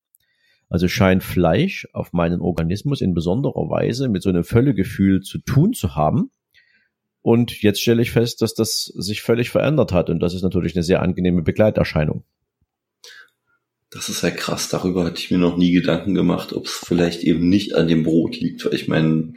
Also 0.69 0.87
scheint 0.87 1.23
Fleisch 1.23 1.87
auf 1.93 2.11
meinen 2.13 2.41
Organismus 2.41 3.01
in 3.01 3.13
besonderer 3.13 3.69
Weise 3.69 4.09
mit 4.09 4.23
so 4.23 4.29
einem 4.29 4.43
Völlegefühl 4.43 5.21
zu 5.21 5.37
tun 5.39 5.73
zu 5.73 5.95
haben. 5.95 6.31
Und 7.21 7.61
jetzt 7.61 7.81
stelle 7.81 8.01
ich 8.01 8.11
fest, 8.11 8.41
dass 8.41 8.53
das 8.53 8.85
sich 8.85 9.21
völlig 9.21 9.49
verändert 9.49 9.91
hat. 9.91 10.09
Und 10.09 10.19
das 10.19 10.33
ist 10.33 10.43
natürlich 10.43 10.75
eine 10.75 10.83
sehr 10.83 11.01
angenehme 11.01 11.41
Begleiterscheinung. 11.41 12.23
Das 13.89 14.09
ist 14.09 14.23
ja 14.23 14.31
krass. 14.31 14.69
Darüber 14.69 15.05
hatte 15.05 15.19
ich 15.19 15.31
mir 15.31 15.37
noch 15.37 15.57
nie 15.57 15.71
Gedanken 15.71 16.13
gemacht, 16.13 16.53
ob 16.53 16.65
es 16.65 16.73
vielleicht 16.73 17.23
eben 17.23 17.47
nicht 17.47 17.75
an 17.75 17.87
dem 17.87 18.03
Brot 18.03 18.37
liegt. 18.39 18.65
Weil 18.65 18.73
ich 18.73 18.87
meine, 18.87 19.33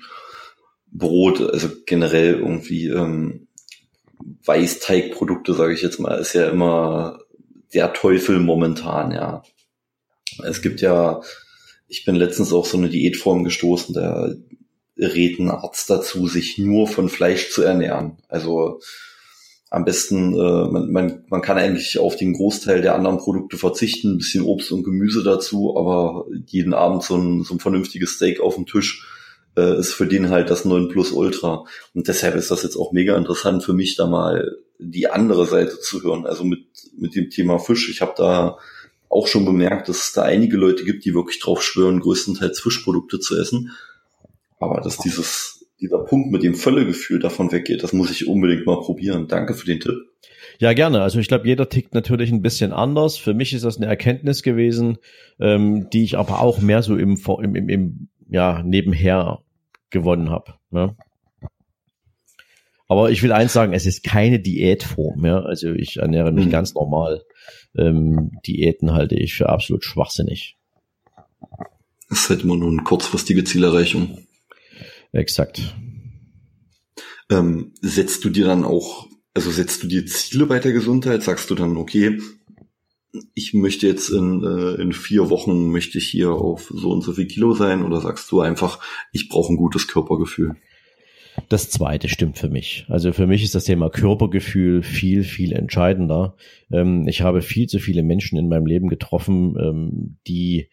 Brot, 0.91 1.41
also 1.41 1.69
generell 1.87 2.35
irgendwie 2.35 2.89
ähm, 2.89 3.49
Weißteigprodukte, 4.45 5.55
sage 5.55 5.75
ich 5.75 5.83
jetzt 5.83 6.01
mal, 6.01 6.17
ist 6.17 6.33
ja 6.33 6.49
immer 6.49 7.21
der 7.73 7.93
Teufel 7.93 8.41
momentan, 8.41 9.13
ja. 9.13 9.43
Es 10.45 10.63
gibt 10.63 10.81
ja, 10.81 11.21
ich 11.89 12.05
bin 12.05 12.15
letztens 12.15 12.53
auf 12.53 12.69
so 12.69 12.77
eine 12.77 12.89
Diätform 12.89 13.45
gestoßen, 13.45 13.95
da 13.95 14.33
rät 14.97 15.39
ein 15.39 15.51
Arzt 15.51 15.89
dazu, 15.91 16.27
sich 16.27 16.59
nur 16.59 16.89
von 16.89 17.09
Fleisch 17.09 17.51
zu 17.51 17.63
ernähren. 17.63 18.19
Also 18.29 18.81
am 19.71 19.85
besten, 19.85 20.35
äh, 20.35 20.71
man, 20.71 20.91
man, 20.91 21.25
man 21.29 21.43
kann 21.43 21.59
eigentlich 21.59 21.99
auf 21.99 22.17
den 22.17 22.33
Großteil 22.33 22.81
der 22.81 22.95
anderen 22.95 23.19
Produkte 23.19 23.59
verzichten, 23.59 24.13
ein 24.13 24.19
bisschen 24.19 24.45
Obst 24.45 24.73
und 24.73 24.83
Gemüse 24.83 25.23
dazu, 25.23 25.77
aber 25.77 26.27
jeden 26.47 26.75
Abend 26.75 27.03
so 27.03 27.17
ein, 27.17 27.45
so 27.45 27.55
ein 27.55 27.61
vernünftiges 27.61 28.13
Steak 28.13 28.41
auf 28.41 28.55
dem 28.55 28.67
Tisch 28.67 29.07
äh, 29.57 29.79
ist 29.79 29.93
für 29.93 30.07
den 30.07 30.31
halt 30.31 30.51
das 30.51 30.65
9 30.65 30.89
Plus 30.89 31.13
Ultra. 31.13 31.65
Und 31.95 32.09
deshalb 32.09 32.35
ist 32.35 32.51
das 32.51 32.63
jetzt 32.63 32.77
auch 32.77 32.93
mega 32.93 33.17
interessant 33.17 33.63
für 33.63 33.75
mich, 33.75 33.97
da 33.97 34.07
mal 34.07 34.57
die 34.79 35.09
andere 35.09 35.45
Seite 35.47 35.79
zu 35.81 36.03
hören. 36.03 36.25
Also 36.25 36.45
mit, 36.45 36.65
mit 36.97 37.15
dem 37.15 37.29
Thema 37.29 37.59
Fisch. 37.59 37.91
Ich 37.91 38.01
habe 38.01 38.15
da 38.17 38.59
auch 39.09 39.27
schon 39.27 39.45
bemerkt, 39.45 39.89
dass 39.89 40.09
es 40.09 40.13
da 40.13 40.23
einige 40.23 40.57
Leute 40.57 40.85
gibt, 40.85 41.05
die 41.05 41.15
wirklich 41.15 41.41
drauf 41.41 41.63
schwören, 41.63 42.01
größtenteils 42.01 42.61
Fischprodukte 42.61 43.21
zu 43.21 43.39
essen. 43.39 43.71
Aber 44.61 44.81
dass 44.81 44.99
dieses, 44.99 45.67
dieser 45.81 45.99
Punkt 45.99 46.31
mit 46.31 46.43
dem 46.43 46.55
Völlegefühl 46.55 47.21
davon 47.21 47.53
weggeht, 47.53 47.83
das 47.83 47.93
muss 47.93 48.11
ich 48.11 48.27
unbedingt 48.27 48.67
mal 48.67 48.81
probieren. 48.81 49.29
Danke 49.29 49.55
für 49.55 49.67
den 49.67 49.81
Tipp. 49.81 49.97
Ja, 50.59 50.73
gerne. 50.73 51.03
Also 51.03 51.21
ich 51.21 51.29
glaube, 51.29 51.47
jeder 51.47 51.69
tickt 51.69 51.95
natürlich 51.95 52.33
ein 52.33 52.43
bisschen 52.43 52.73
anders. 52.73 53.17
Für 53.17 53.33
mich 53.33 53.53
ist 53.53 53.65
das 53.65 53.77
eine 53.77 53.87
Erkenntnis 53.87 54.43
gewesen, 54.43 54.99
ähm, 55.41 55.89
die 55.91 56.03
ich 56.03 56.19
aber 56.19 56.41
auch 56.41 56.61
mehr 56.61 56.83
so 56.83 56.97
im, 56.97 57.17
im, 57.43 57.55
im, 57.55 57.69
im 57.69 58.09
ja, 58.29 58.63
nebenher 58.65 59.41
gewonnen 59.91 60.31
habe. 60.31 60.55
Ne? 60.71 60.97
Aber 62.89 63.11
ich 63.11 63.23
will 63.23 63.33
eins 63.33 63.53
sagen, 63.53 63.73
es 63.73 63.87
ist 63.87 64.03
keine 64.03 64.41
Diätform. 64.41 65.25
Ja? 65.25 65.41
Also 65.41 65.73
ich 65.73 65.99
ernähre 65.99 66.33
mich 66.33 66.47
mhm. 66.47 66.51
ganz 66.51 66.75
normal. 66.75 67.23
Ähm, 67.79 68.33
Diäten 68.47 68.93
halte 68.93 69.15
ich 69.15 69.35
für 69.35 69.49
absolut 69.49 69.85
schwachsinnig. 69.85 70.57
Das 72.09 72.21
ist 72.21 72.31
halt 72.31 72.43
immer 72.43 72.57
nur 72.57 72.71
eine 72.71 72.83
kurzfristige 72.83 73.45
Zielerreichung. 73.45 74.27
Exakt. 75.13 75.75
Ähm, 77.31 77.73
setzt 77.81 78.25
du 78.25 78.31
dir 78.31 78.47
dann 78.47 78.65
auch, 78.65 79.07
also 79.35 79.51
setzt 79.51 79.83
du 79.83 79.87
dir 79.87 80.07
Ziele 80.07 80.47
bei 80.47 80.59
der 80.59 80.73
Gesundheit? 80.73 81.23
Sagst 81.23 81.51
du 81.51 81.55
dann, 81.55 81.77
okay, 81.77 82.19
ich 83.35 83.55
möchte 83.55 83.87
jetzt 83.87 84.11
in, 84.11 84.43
äh, 84.45 84.81
in 84.81 84.93
vier 84.93 85.31
Wochen 85.31 85.71
möchte 85.71 85.99
ich 85.99 86.09
hier 86.09 86.33
auf 86.33 86.73
so 86.75 86.91
und 86.91 87.03
so 87.03 87.13
viel 87.13 87.27
Kilo 87.27 87.55
sein 87.55 87.83
oder 87.83 88.01
sagst 88.01 88.31
du 88.31 88.41
einfach, 88.41 88.81
ich 89.13 89.29
brauche 89.29 89.53
ein 89.53 89.57
gutes 89.57 89.89
Körpergefühl? 89.89 90.57
Das 91.49 91.71
zweite 91.71 92.09
stimmt 92.09 92.39
für 92.39 92.49
mich. 92.49 92.85
Also 92.89 93.13
für 93.13 93.27
mich 93.27 93.43
ist 93.43 93.55
das 93.55 93.65
Thema 93.65 93.91
Körpergefühl 93.91 94.83
viel, 94.83 95.25
viel 95.25 95.53
entscheidender. 95.53 96.37
Ähm, 96.71 97.07
ich 97.09 97.23
habe 97.23 97.43
viel 97.43 97.67
zu 97.67 97.79
viele 97.79 98.03
Menschen 98.03 98.39
in 98.39 98.49
meinem 98.49 98.67
Leben 98.67 98.89
getroffen, 98.89 99.57
ähm, 99.59 100.19
die 100.27 100.69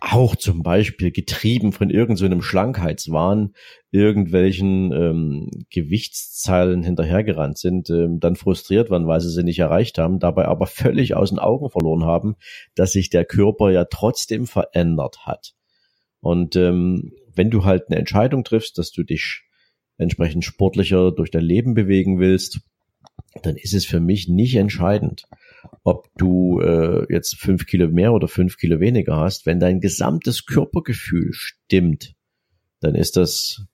auch 0.00 0.34
zum 0.34 0.62
Beispiel 0.62 1.10
getrieben 1.10 1.72
von 1.72 1.90
irgendeinem 1.90 2.40
so 2.40 2.42
Schlankheitswahn, 2.42 3.54
irgendwelchen 3.90 4.92
ähm, 4.92 5.50
Gewichtszahlen 5.70 6.82
hinterhergerannt 6.82 7.58
sind, 7.58 7.90
ähm, 7.90 8.18
dann 8.18 8.34
frustriert 8.34 8.88
waren, 8.88 9.06
weil 9.06 9.20
sie 9.20 9.30
sie 9.30 9.44
nicht 9.44 9.58
erreicht 9.58 9.98
haben, 9.98 10.18
dabei 10.18 10.46
aber 10.46 10.66
völlig 10.66 11.14
aus 11.14 11.30
den 11.30 11.38
Augen 11.38 11.70
verloren 11.70 12.04
haben, 12.04 12.36
dass 12.74 12.92
sich 12.92 13.10
der 13.10 13.26
Körper 13.26 13.70
ja 13.70 13.84
trotzdem 13.84 14.46
verändert 14.46 15.26
hat. 15.26 15.52
Und 16.20 16.56
ähm, 16.56 17.12
wenn 17.34 17.50
du 17.50 17.64
halt 17.64 17.88
eine 17.88 17.98
Entscheidung 17.98 18.42
triffst, 18.42 18.78
dass 18.78 18.90
du 18.92 19.02
dich 19.02 19.42
entsprechend 20.00 20.44
sportlicher 20.44 21.12
durch 21.12 21.30
dein 21.30 21.44
Leben 21.44 21.74
bewegen 21.74 22.18
willst, 22.18 22.60
dann 23.42 23.56
ist 23.56 23.74
es 23.74 23.86
für 23.86 24.00
mich 24.00 24.28
nicht 24.28 24.56
entscheidend, 24.56 25.24
ob 25.84 26.08
du 26.16 26.60
äh, 26.60 27.06
jetzt 27.12 27.36
fünf 27.36 27.66
Kilo 27.66 27.88
mehr 27.88 28.12
oder 28.12 28.26
fünf 28.26 28.56
Kilo 28.56 28.80
weniger 28.80 29.16
hast, 29.16 29.46
wenn 29.46 29.60
dein 29.60 29.80
gesamtes 29.80 30.46
Körpergefühl 30.46 31.32
stimmt, 31.32 32.14
dann 32.80 32.94
ist 32.94 33.16
das 33.16 33.66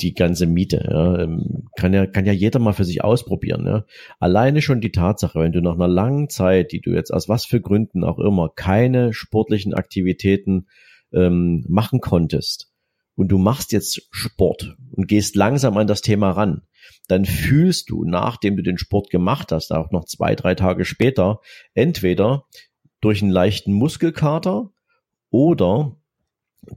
die 0.00 0.14
ganze 0.14 0.46
Miete. 0.46 0.88
Ja. 0.88 1.18
Ähm, 1.18 1.68
kann 1.76 1.92
ja 1.92 2.06
kann 2.06 2.24
ja 2.24 2.32
jeder 2.32 2.58
mal 2.58 2.72
für 2.72 2.84
sich 2.84 3.04
ausprobieren. 3.04 3.66
Ja. 3.66 3.84
Alleine 4.18 4.62
schon 4.62 4.80
die 4.80 4.92
Tatsache, 4.92 5.38
wenn 5.40 5.52
du 5.52 5.60
nach 5.60 5.74
einer 5.74 5.88
langen 5.88 6.30
Zeit, 6.30 6.72
die 6.72 6.80
du 6.80 6.90
jetzt 6.90 7.12
aus 7.12 7.28
was 7.28 7.44
für 7.44 7.60
Gründen 7.60 8.04
auch 8.04 8.18
immer 8.18 8.48
keine 8.54 9.12
sportlichen 9.12 9.74
Aktivitäten 9.74 10.68
ähm, 11.12 11.64
machen 11.68 12.00
konntest 12.00 12.69
und 13.20 13.28
du 13.28 13.36
machst 13.36 13.72
jetzt 13.72 14.08
Sport 14.12 14.78
und 14.92 15.06
gehst 15.06 15.36
langsam 15.36 15.76
an 15.76 15.86
das 15.86 16.00
Thema 16.00 16.30
ran, 16.30 16.62
dann 17.06 17.26
fühlst 17.26 17.90
du, 17.90 18.02
nachdem 18.04 18.56
du 18.56 18.62
den 18.62 18.78
Sport 18.78 19.10
gemacht 19.10 19.52
hast, 19.52 19.72
auch 19.72 19.90
noch 19.90 20.06
zwei, 20.06 20.34
drei 20.34 20.54
Tage 20.54 20.86
später, 20.86 21.40
entweder 21.74 22.46
durch 23.02 23.20
einen 23.20 23.30
leichten 23.30 23.74
Muskelkater 23.74 24.70
oder 25.28 25.98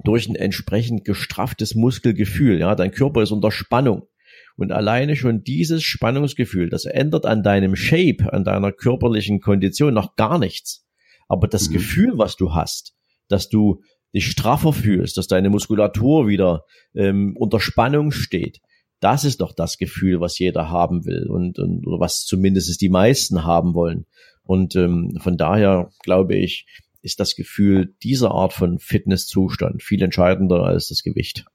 durch 0.03 0.27
ein 0.27 0.35
entsprechend 0.35 1.05
gestrafftes 1.05 1.75
Muskelgefühl. 1.75 2.59
Ja, 2.59 2.75
dein 2.75 2.91
Körper 2.91 3.21
ist 3.23 3.31
unter 3.31 3.53
Spannung. 3.53 4.09
Und 4.57 4.73
alleine 4.73 5.15
schon 5.15 5.45
dieses 5.45 5.81
Spannungsgefühl, 5.81 6.69
das 6.69 6.83
ändert 6.83 7.25
an 7.25 7.41
deinem 7.41 7.77
Shape, 7.77 8.33
an 8.33 8.43
deiner 8.43 8.73
körperlichen 8.73 9.39
Kondition 9.39 9.93
noch 9.93 10.17
gar 10.17 10.39
nichts. 10.39 10.85
Aber 11.29 11.47
das 11.47 11.69
mhm. 11.69 11.75
Gefühl, 11.75 12.17
was 12.17 12.35
du 12.35 12.53
hast, 12.53 12.97
dass 13.29 13.47
du 13.47 13.81
dich 14.13 14.27
straffer 14.27 14.74
fühlst, 14.74 15.17
dass 15.17 15.27
deine 15.27 15.50
Muskulatur 15.50 16.27
wieder 16.27 16.65
ähm, 16.93 17.36
unter 17.38 17.60
Spannung 17.60 18.12
steht, 18.12 18.60
das 19.00 19.25
ist 19.25 19.41
doch 19.41 19.51
das 19.51 19.77
Gefühl, 19.77 20.22
was 20.22 20.39
jeder 20.39 20.70
haben 20.70 21.05
will 21.05 21.27
und, 21.27 21.60
und 21.60 21.86
oder 21.86 22.00
was 22.00 22.24
zumindest 22.25 22.79
die 22.79 22.89
meisten 22.89 23.43
haben 23.43 23.74
wollen. 23.74 24.05
Und 24.43 24.75
ähm, 24.75 25.17
von 25.20 25.36
daher 25.36 25.89
glaube 26.03 26.36
ich, 26.36 26.65
ist 27.01 27.20
das 27.20 27.36
Gefühl 27.36 27.96
dieser 28.01 28.32
Art 28.32 28.53
von 28.53 28.79
Fitnesszustand 28.79 29.84
viel 29.84 30.01
entscheidender 30.01 30.63
als 30.63 30.88
das 30.88 31.03
Gewicht. 31.03 31.46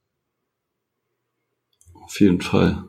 Auf 1.93 2.19
jeden 2.19 2.41
Fall. 2.41 2.83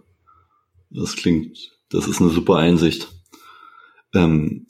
Das 0.90 1.16
klingt, 1.16 1.78
das 1.88 2.06
ist 2.06 2.20
eine 2.20 2.30
super 2.30 2.56
Einsicht. 2.56 3.08
Ähm, 4.12 4.66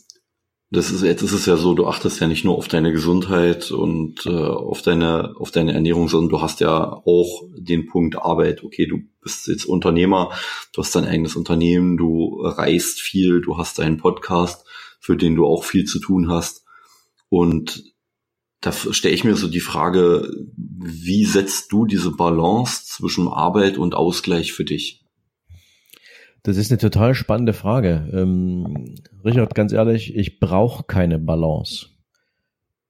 das 0.72 0.92
ist, 0.92 1.02
jetzt 1.02 1.22
ist 1.22 1.32
es 1.32 1.46
ja 1.46 1.56
so, 1.56 1.74
du 1.74 1.88
achtest 1.88 2.20
ja 2.20 2.28
nicht 2.28 2.44
nur 2.44 2.56
auf 2.56 2.68
deine 2.68 2.92
Gesundheit 2.92 3.72
und 3.72 4.24
äh, 4.26 4.30
auf 4.30 4.82
deine, 4.82 5.34
auf 5.36 5.50
deine 5.50 5.72
Ernährung, 5.72 6.08
sondern 6.08 6.28
du 6.28 6.40
hast 6.40 6.60
ja 6.60 6.92
auch 7.04 7.42
den 7.56 7.86
Punkt 7.86 8.16
Arbeit. 8.16 8.62
Okay, 8.62 8.86
du 8.86 9.00
bist 9.20 9.48
jetzt 9.48 9.64
Unternehmer, 9.64 10.30
du 10.72 10.82
hast 10.82 10.94
dein 10.94 11.06
eigenes 11.06 11.34
Unternehmen, 11.34 11.96
du 11.96 12.40
reist 12.42 13.00
viel, 13.00 13.40
du 13.40 13.58
hast 13.58 13.80
deinen 13.80 13.96
Podcast, 13.96 14.64
für 15.00 15.16
den 15.16 15.34
du 15.34 15.44
auch 15.44 15.64
viel 15.64 15.86
zu 15.86 15.98
tun 15.98 16.30
hast. 16.30 16.64
Und 17.28 17.92
da 18.60 18.70
stelle 18.70 19.14
ich 19.14 19.24
mir 19.24 19.34
so 19.34 19.48
die 19.48 19.60
Frage, 19.60 20.32
wie 20.56 21.24
setzt 21.24 21.72
du 21.72 21.84
diese 21.84 22.12
Balance 22.12 22.84
zwischen 22.84 23.26
Arbeit 23.26 23.76
und 23.76 23.96
Ausgleich 23.96 24.52
für 24.52 24.64
dich? 24.64 25.02
Das 26.42 26.56
ist 26.56 26.70
eine 26.70 26.78
total 26.78 27.14
spannende 27.14 27.52
Frage. 27.52 28.08
Ähm, 28.12 28.94
Richard, 29.24 29.54
ganz 29.54 29.72
ehrlich, 29.72 30.14
ich 30.16 30.40
brauche 30.40 30.84
keine 30.84 31.18
Balance. 31.18 31.88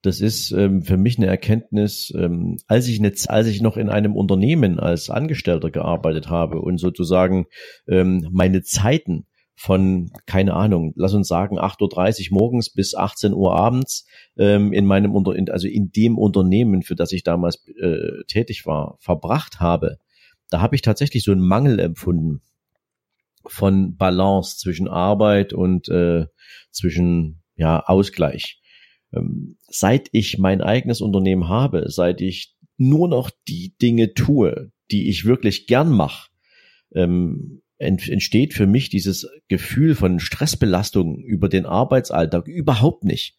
Das 0.02 0.20
ist 0.20 0.52
ähm, 0.52 0.82
für 0.82 0.96
mich 0.96 1.18
eine 1.18 1.26
Erkenntnis, 1.26 2.12
ähm, 2.16 2.56
als 2.68 2.88
ich 2.88 3.00
eine, 3.00 3.12
als 3.26 3.48
ich 3.48 3.60
noch 3.60 3.76
in 3.76 3.90
einem 3.90 4.16
Unternehmen 4.16 4.78
als 4.78 5.10
Angestellter 5.10 5.70
gearbeitet 5.70 6.30
habe 6.30 6.60
und 6.60 6.78
sozusagen 6.78 7.46
ähm, 7.86 8.26
meine 8.30 8.62
Zeiten 8.62 9.26
von, 9.56 10.10
keine 10.24 10.54
Ahnung, 10.54 10.94
lass 10.96 11.12
uns 11.12 11.28
sagen, 11.28 11.58
8.30 11.58 12.30
Uhr 12.30 12.38
morgens 12.38 12.70
bis 12.72 12.94
18 12.94 13.34
Uhr 13.34 13.54
abends 13.54 14.06
ähm, 14.38 14.72
in 14.72 14.86
meinem 14.86 15.14
Unter 15.14 15.34
also 15.52 15.68
in 15.68 15.92
dem 15.92 16.16
Unternehmen, 16.16 16.82
für 16.82 16.94
das 16.94 17.12
ich 17.12 17.24
damals 17.24 17.62
äh, 17.78 18.24
tätig 18.26 18.64
war, 18.64 18.96
verbracht 19.00 19.60
habe, 19.60 19.98
da 20.48 20.62
habe 20.62 20.76
ich 20.76 20.82
tatsächlich 20.82 21.24
so 21.24 21.32
einen 21.32 21.46
Mangel 21.46 21.78
empfunden 21.78 22.40
von 23.46 23.96
Balance 23.96 24.58
zwischen 24.58 24.88
Arbeit 24.88 25.52
und 25.52 25.88
äh, 25.88 26.26
zwischen 26.70 27.42
ja, 27.56 27.80
Ausgleich. 27.80 28.60
Ähm, 29.12 29.56
seit 29.68 30.08
ich 30.12 30.38
mein 30.38 30.60
eigenes 30.60 31.00
Unternehmen 31.00 31.48
habe, 31.48 31.84
seit 31.88 32.20
ich 32.20 32.54
nur 32.76 33.08
noch 33.08 33.30
die 33.48 33.74
Dinge 33.80 34.14
tue, 34.14 34.72
die 34.90 35.08
ich 35.08 35.24
wirklich 35.24 35.66
gern 35.66 35.90
mache, 35.90 36.28
ähm, 36.94 37.62
entsteht 37.78 38.52
für 38.52 38.66
mich 38.66 38.90
dieses 38.90 39.28
Gefühl 39.48 39.94
von 39.94 40.20
Stressbelastung 40.20 41.18
über 41.18 41.48
den 41.48 41.64
Arbeitsalltag 41.64 42.46
überhaupt 42.46 43.04
nicht. 43.04 43.38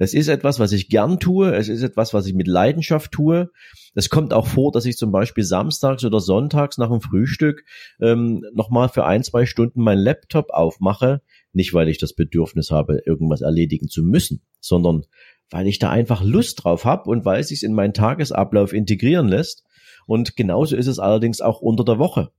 Es 0.00 0.14
ist 0.14 0.28
etwas, 0.28 0.58
was 0.58 0.72
ich 0.72 0.88
gern 0.88 1.20
tue. 1.20 1.54
Es 1.54 1.68
ist 1.68 1.82
etwas, 1.82 2.14
was 2.14 2.26
ich 2.26 2.32
mit 2.32 2.48
Leidenschaft 2.48 3.12
tue. 3.12 3.50
Es 3.94 4.08
kommt 4.08 4.32
auch 4.32 4.46
vor, 4.46 4.72
dass 4.72 4.86
ich 4.86 4.96
zum 4.96 5.12
Beispiel 5.12 5.44
samstags 5.44 6.06
oder 6.06 6.20
sonntags 6.20 6.78
nach 6.78 6.88
dem 6.88 7.02
Frühstück 7.02 7.66
ähm, 8.00 8.42
nochmal 8.54 8.88
für 8.88 9.04
ein, 9.04 9.22
zwei 9.22 9.44
Stunden 9.44 9.82
meinen 9.82 10.02
Laptop 10.02 10.52
aufmache. 10.52 11.20
Nicht, 11.52 11.74
weil 11.74 11.90
ich 11.90 11.98
das 11.98 12.14
Bedürfnis 12.14 12.70
habe, 12.70 13.02
irgendwas 13.04 13.42
erledigen 13.42 13.88
zu 13.88 14.02
müssen, 14.02 14.40
sondern 14.58 15.04
weil 15.50 15.66
ich 15.66 15.78
da 15.78 15.90
einfach 15.90 16.24
Lust 16.24 16.64
drauf 16.64 16.86
habe 16.86 17.10
und 17.10 17.26
weil 17.26 17.40
es 17.40 17.48
sich 17.48 17.62
in 17.62 17.74
meinen 17.74 17.92
Tagesablauf 17.92 18.72
integrieren 18.72 19.28
lässt. 19.28 19.64
Und 20.06 20.34
genauso 20.34 20.76
ist 20.76 20.86
es 20.86 20.98
allerdings 20.98 21.42
auch 21.42 21.60
unter 21.60 21.84
der 21.84 21.98
Woche. 21.98 22.30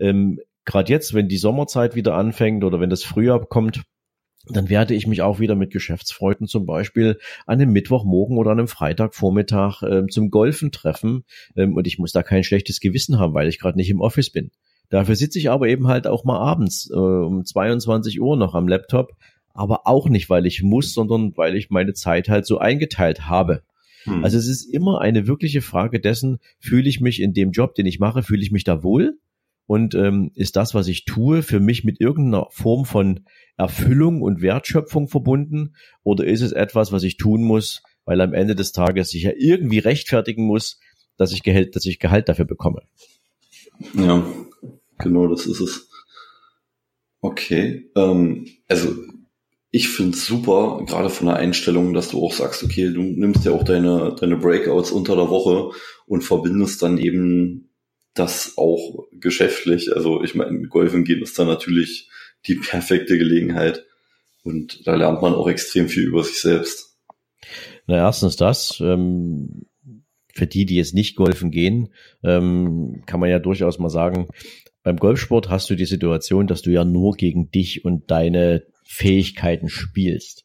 Ähm, 0.00 0.40
gerade 0.64 0.90
jetzt, 0.90 1.14
wenn 1.14 1.28
die 1.28 1.38
Sommerzeit 1.38 1.94
wieder 1.94 2.14
anfängt 2.14 2.64
oder 2.64 2.80
wenn 2.80 2.90
das 2.90 3.04
Frühjahr 3.04 3.46
kommt, 3.46 3.84
dann 4.48 4.68
werde 4.68 4.94
ich 4.94 5.06
mich 5.06 5.22
auch 5.22 5.38
wieder 5.38 5.54
mit 5.54 5.70
Geschäftsfreunden 5.70 6.48
zum 6.48 6.66
Beispiel 6.66 7.18
an 7.46 7.60
einem 7.60 7.72
Mittwochmorgen 7.72 8.38
oder 8.38 8.50
an 8.50 8.58
einem 8.58 8.68
Freitagvormittag 8.68 9.82
ähm, 9.82 10.08
zum 10.08 10.30
Golfen 10.30 10.72
treffen. 10.72 11.24
Ähm, 11.56 11.76
und 11.76 11.86
ich 11.86 11.98
muss 11.98 12.12
da 12.12 12.22
kein 12.22 12.42
schlechtes 12.42 12.80
Gewissen 12.80 13.18
haben, 13.18 13.34
weil 13.34 13.48
ich 13.48 13.60
gerade 13.60 13.78
nicht 13.78 13.90
im 13.90 14.00
Office 14.00 14.30
bin. 14.30 14.50
Dafür 14.88 15.16
sitze 15.16 15.38
ich 15.38 15.50
aber 15.50 15.68
eben 15.68 15.86
halt 15.86 16.06
auch 16.06 16.24
mal 16.24 16.38
abends 16.38 16.90
äh, 16.90 16.96
um 16.96 17.44
22 17.44 18.20
Uhr 18.20 18.36
noch 18.36 18.54
am 18.54 18.68
Laptop. 18.68 19.12
Aber 19.54 19.86
auch 19.86 20.08
nicht, 20.08 20.28
weil 20.28 20.46
ich 20.46 20.62
muss, 20.62 20.92
sondern 20.92 21.36
weil 21.36 21.56
ich 21.56 21.70
meine 21.70 21.92
Zeit 21.92 22.28
halt 22.28 22.46
so 22.46 22.58
eingeteilt 22.58 23.28
habe. 23.28 23.62
Hm. 24.04 24.24
Also 24.24 24.38
es 24.38 24.48
ist 24.48 24.64
immer 24.64 25.00
eine 25.00 25.26
wirkliche 25.26 25.62
Frage 25.62 26.00
dessen, 26.00 26.38
fühle 26.58 26.88
ich 26.88 27.00
mich 27.00 27.20
in 27.20 27.32
dem 27.32 27.52
Job, 27.52 27.74
den 27.74 27.86
ich 27.86 28.00
mache, 28.00 28.22
fühle 28.22 28.42
ich 28.42 28.50
mich 28.50 28.64
da 28.64 28.82
wohl? 28.82 29.18
Und 29.66 29.94
ähm, 29.94 30.30
ist 30.34 30.56
das, 30.56 30.74
was 30.74 30.88
ich 30.88 31.04
tue, 31.04 31.42
für 31.42 31.60
mich 31.60 31.84
mit 31.84 32.00
irgendeiner 32.00 32.48
Form 32.50 32.84
von 32.84 33.20
Erfüllung 33.56 34.22
und 34.22 34.42
Wertschöpfung 34.42 35.08
verbunden 35.08 35.74
oder 36.02 36.24
ist 36.24 36.40
es 36.40 36.52
etwas, 36.52 36.92
was 36.92 37.02
ich 37.02 37.16
tun 37.16 37.42
muss, 37.42 37.82
weil 38.04 38.20
am 38.20 38.34
Ende 38.34 38.54
des 38.54 38.72
Tages 38.72 39.14
ich 39.14 39.22
ja 39.22 39.32
irgendwie 39.36 39.78
rechtfertigen 39.78 40.44
muss, 40.44 40.80
dass 41.16 41.32
ich 41.32 41.42
Gehalt, 41.42 41.76
dass 41.76 41.86
ich 41.86 41.98
Gehalt 41.98 42.28
dafür 42.28 42.44
bekomme. 42.44 42.82
Ja, 43.94 44.26
genau, 44.98 45.28
das 45.28 45.46
ist 45.46 45.60
es. 45.60 45.88
Okay, 47.20 47.90
ähm, 47.94 48.46
also 48.68 48.94
ich 49.70 49.88
finde 49.88 50.16
es 50.16 50.26
super, 50.26 50.84
gerade 50.86 51.08
von 51.08 51.28
der 51.28 51.36
Einstellung, 51.36 51.94
dass 51.94 52.10
du 52.10 52.22
auch 52.22 52.32
sagst, 52.32 52.62
okay, 52.62 52.92
du 52.92 53.00
nimmst 53.00 53.44
ja 53.44 53.52
auch 53.52 53.62
deine, 53.62 54.14
deine 54.18 54.36
Breakouts 54.36 54.90
unter 54.90 55.16
der 55.16 55.30
Woche 55.30 55.70
und 56.06 56.22
verbindest 56.22 56.82
dann 56.82 56.98
eben 56.98 57.71
das 58.14 58.54
auch 58.56 59.06
geschäftlich. 59.12 59.94
Also 59.94 60.22
ich 60.22 60.34
meine, 60.34 60.68
Golfen 60.68 61.04
gehen 61.04 61.22
ist 61.22 61.38
da 61.38 61.44
natürlich 61.44 62.08
die 62.46 62.56
perfekte 62.56 63.18
Gelegenheit. 63.18 63.84
Und 64.42 64.86
da 64.86 64.94
lernt 64.94 65.22
man 65.22 65.34
auch 65.34 65.48
extrem 65.48 65.88
viel 65.88 66.04
über 66.04 66.24
sich 66.24 66.40
selbst. 66.40 66.96
Na, 67.86 67.96
erstens 67.96 68.36
das. 68.36 68.80
Ähm, 68.80 69.66
für 70.34 70.46
die, 70.46 70.64
die 70.64 70.76
jetzt 70.76 70.94
nicht 70.94 71.16
golfen 71.16 71.50
gehen, 71.50 71.92
ähm, 72.24 73.02
kann 73.06 73.20
man 73.20 73.30
ja 73.30 73.38
durchaus 73.38 73.78
mal 73.78 73.90
sagen, 73.90 74.28
beim 74.82 74.96
Golfsport 74.96 75.48
hast 75.48 75.70
du 75.70 75.74
die 75.74 75.84
Situation, 75.84 76.46
dass 76.46 76.62
du 76.62 76.70
ja 76.70 76.84
nur 76.84 77.14
gegen 77.14 77.50
dich 77.50 77.84
und 77.84 78.10
deine 78.10 78.64
Fähigkeiten 78.84 79.68
spielst. 79.68 80.44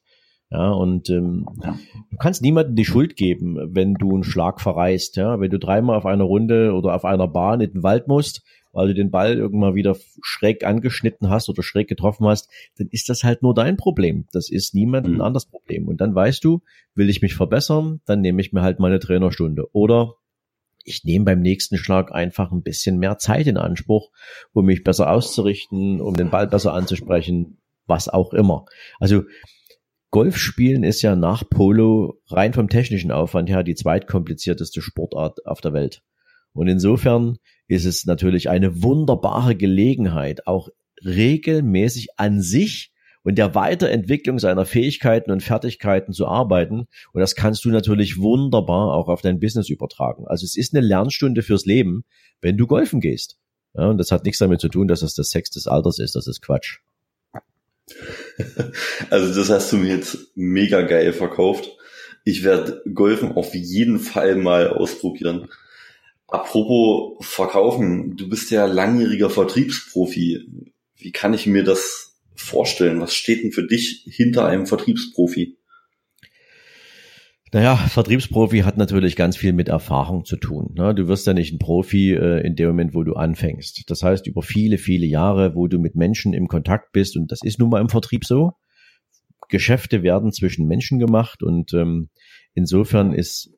Ja, 0.49 0.69
und 0.71 1.09
ähm, 1.09 1.45
ja. 1.61 1.77
du 2.09 2.17
kannst 2.17 2.41
niemandem 2.41 2.75
die 2.75 2.85
Schuld 2.85 3.17
geben, 3.17 3.57
wenn 3.75 3.95
du 3.95 4.13
einen 4.13 4.23
Schlag 4.23 4.61
verreißt. 4.61 5.17
Ja, 5.17 5.39
wenn 5.39 5.51
du 5.51 5.59
dreimal 5.59 5.97
auf 5.97 6.05
einer 6.05 6.23
Runde 6.23 6.73
oder 6.73 6.95
auf 6.95 7.03
einer 7.03 7.27
Bahn 7.27 7.59
in 7.59 7.73
den 7.73 7.83
Wald 7.83 8.07
musst, 8.07 8.43
weil 8.71 8.87
du 8.87 8.93
den 8.93 9.11
Ball 9.11 9.37
irgendwann 9.37 9.75
wieder 9.75 9.97
schräg 10.21 10.63
angeschnitten 10.63 11.29
hast 11.29 11.49
oder 11.49 11.63
schräg 11.63 11.89
getroffen 11.89 12.27
hast, 12.27 12.49
dann 12.77 12.87
ist 12.91 13.09
das 13.09 13.23
halt 13.23 13.41
nur 13.41 13.53
dein 13.53 13.75
Problem. 13.75 14.25
Das 14.31 14.49
ist 14.49 14.73
niemand 14.73 15.07
mhm. 15.07 15.15
ein 15.15 15.21
anderes 15.21 15.47
Problem. 15.47 15.87
Und 15.87 15.99
dann 15.99 16.15
weißt 16.15 16.43
du, 16.43 16.61
will 16.95 17.09
ich 17.09 17.21
mich 17.21 17.35
verbessern, 17.35 17.99
dann 18.05 18.21
nehme 18.21 18.39
ich 18.39 18.53
mir 18.53 18.61
halt 18.61 18.79
meine 18.79 18.99
Trainerstunde. 18.99 19.67
Oder 19.73 20.13
ich 20.85 21.03
nehme 21.03 21.25
beim 21.25 21.41
nächsten 21.41 21.77
Schlag 21.77 22.13
einfach 22.13 22.53
ein 22.53 22.61
bisschen 22.61 22.99
mehr 22.99 23.17
Zeit 23.17 23.47
in 23.47 23.57
Anspruch, 23.57 24.11
um 24.53 24.65
mich 24.65 24.85
besser 24.85 25.11
auszurichten, 25.11 25.99
um 25.99 26.15
den 26.15 26.29
Ball 26.29 26.47
besser 26.47 26.73
anzusprechen, 26.73 27.57
was 27.85 28.07
auch 28.07 28.31
immer. 28.33 28.65
Also 28.99 29.23
Golf 30.17 30.37
spielen 30.37 30.83
ist 30.83 31.03
ja 31.03 31.15
nach 31.15 31.47
Polo 31.47 32.19
rein 32.25 32.51
vom 32.51 32.69
technischen 32.69 33.11
Aufwand 33.11 33.51
her 33.51 33.61
die 33.61 33.75
zweitkomplizierteste 33.75 34.81
Sportart 34.81 35.45
auf 35.45 35.61
der 35.61 35.73
Welt. 35.73 36.01
Und 36.53 36.67
insofern 36.67 37.37
ist 37.67 37.85
es 37.85 38.03
natürlich 38.05 38.49
eine 38.49 38.81
wunderbare 38.81 39.55
Gelegenheit, 39.55 40.47
auch 40.47 40.69
regelmäßig 41.05 42.17
an 42.17 42.41
sich 42.41 42.91
und 43.21 43.37
der 43.37 43.53
Weiterentwicklung 43.53 44.39
seiner 44.39 44.65
Fähigkeiten 44.65 45.29
und 45.29 45.43
Fertigkeiten 45.43 46.13
zu 46.13 46.25
arbeiten. 46.25 46.87
Und 47.13 47.21
das 47.21 47.35
kannst 47.35 47.63
du 47.63 47.69
natürlich 47.69 48.17
wunderbar 48.17 48.95
auch 48.95 49.09
auf 49.09 49.21
dein 49.21 49.39
Business 49.39 49.69
übertragen. 49.69 50.25
Also 50.25 50.45
es 50.45 50.57
ist 50.57 50.73
eine 50.73 50.83
Lernstunde 50.83 51.43
fürs 51.43 51.65
Leben, 51.65 52.05
wenn 52.41 52.57
du 52.57 52.65
golfen 52.65 53.01
gehst. 53.01 53.37
Ja, 53.75 53.91
und 53.91 53.99
das 53.99 54.09
hat 54.09 54.25
nichts 54.25 54.39
damit 54.39 54.61
zu 54.61 54.69
tun, 54.69 54.87
dass 54.87 55.03
es 55.03 55.13
das 55.13 55.29
Sex 55.29 55.51
des 55.51 55.67
Alters 55.67 55.99
ist. 55.99 56.15
Das 56.15 56.25
ist 56.25 56.41
Quatsch. 56.41 56.79
Also 59.09 59.33
das 59.33 59.49
hast 59.49 59.71
du 59.71 59.77
mir 59.77 59.95
jetzt 59.95 60.31
mega 60.35 60.81
geil 60.81 61.13
verkauft. 61.13 61.69
Ich 62.23 62.43
werde 62.43 62.81
Golfen 62.93 63.31
auf 63.33 63.53
jeden 63.55 63.99
Fall 63.99 64.35
mal 64.35 64.69
ausprobieren. 64.69 65.49
Apropos 66.27 67.25
Verkaufen, 67.25 68.17
du 68.17 68.27
bist 68.27 68.51
ja 68.51 68.65
langjähriger 68.65 69.29
Vertriebsprofi. 69.29 70.45
Wie 70.97 71.11
kann 71.11 71.33
ich 71.33 71.45
mir 71.45 71.63
das 71.63 72.17
vorstellen? 72.35 72.99
Was 72.99 73.15
steht 73.15 73.43
denn 73.43 73.53
für 73.53 73.65
dich 73.65 74.03
hinter 74.09 74.45
einem 74.45 74.67
Vertriebsprofi? 74.67 75.56
Naja, 77.53 77.77
Vertriebsprofi 77.77 78.59
hat 78.59 78.77
natürlich 78.77 79.15
ganz 79.15 79.37
viel 79.37 79.53
mit 79.53 79.69
Erfahrung 79.69 80.25
zu 80.25 80.35
tun. 80.35 80.73
Ne? 80.75 80.93
Du 80.93 81.07
wirst 81.07 81.25
ja 81.27 81.33
nicht 81.33 81.53
ein 81.53 81.59
Profi 81.59 82.11
äh, 82.13 82.45
in 82.45 82.55
dem 82.55 82.67
Moment, 82.67 82.93
wo 82.93 83.03
du 83.03 83.13
anfängst. 83.13 83.89
Das 83.89 84.03
heißt, 84.03 84.27
über 84.27 84.41
viele, 84.41 84.77
viele 84.77 85.05
Jahre, 85.05 85.55
wo 85.55 85.67
du 85.67 85.79
mit 85.79 85.95
Menschen 85.95 86.33
im 86.33 86.47
Kontakt 86.47 86.91
bist, 86.91 87.15
und 87.15 87.31
das 87.31 87.39
ist 87.43 87.59
nun 87.59 87.69
mal 87.69 87.79
im 87.79 87.87
Vertrieb 87.87 88.25
so, 88.25 88.51
Geschäfte 89.47 90.03
werden 90.03 90.33
zwischen 90.33 90.67
Menschen 90.67 90.99
gemacht 90.99 91.41
und 91.41 91.73
ähm, 91.73 92.09
insofern 92.53 93.13
ist 93.13 93.49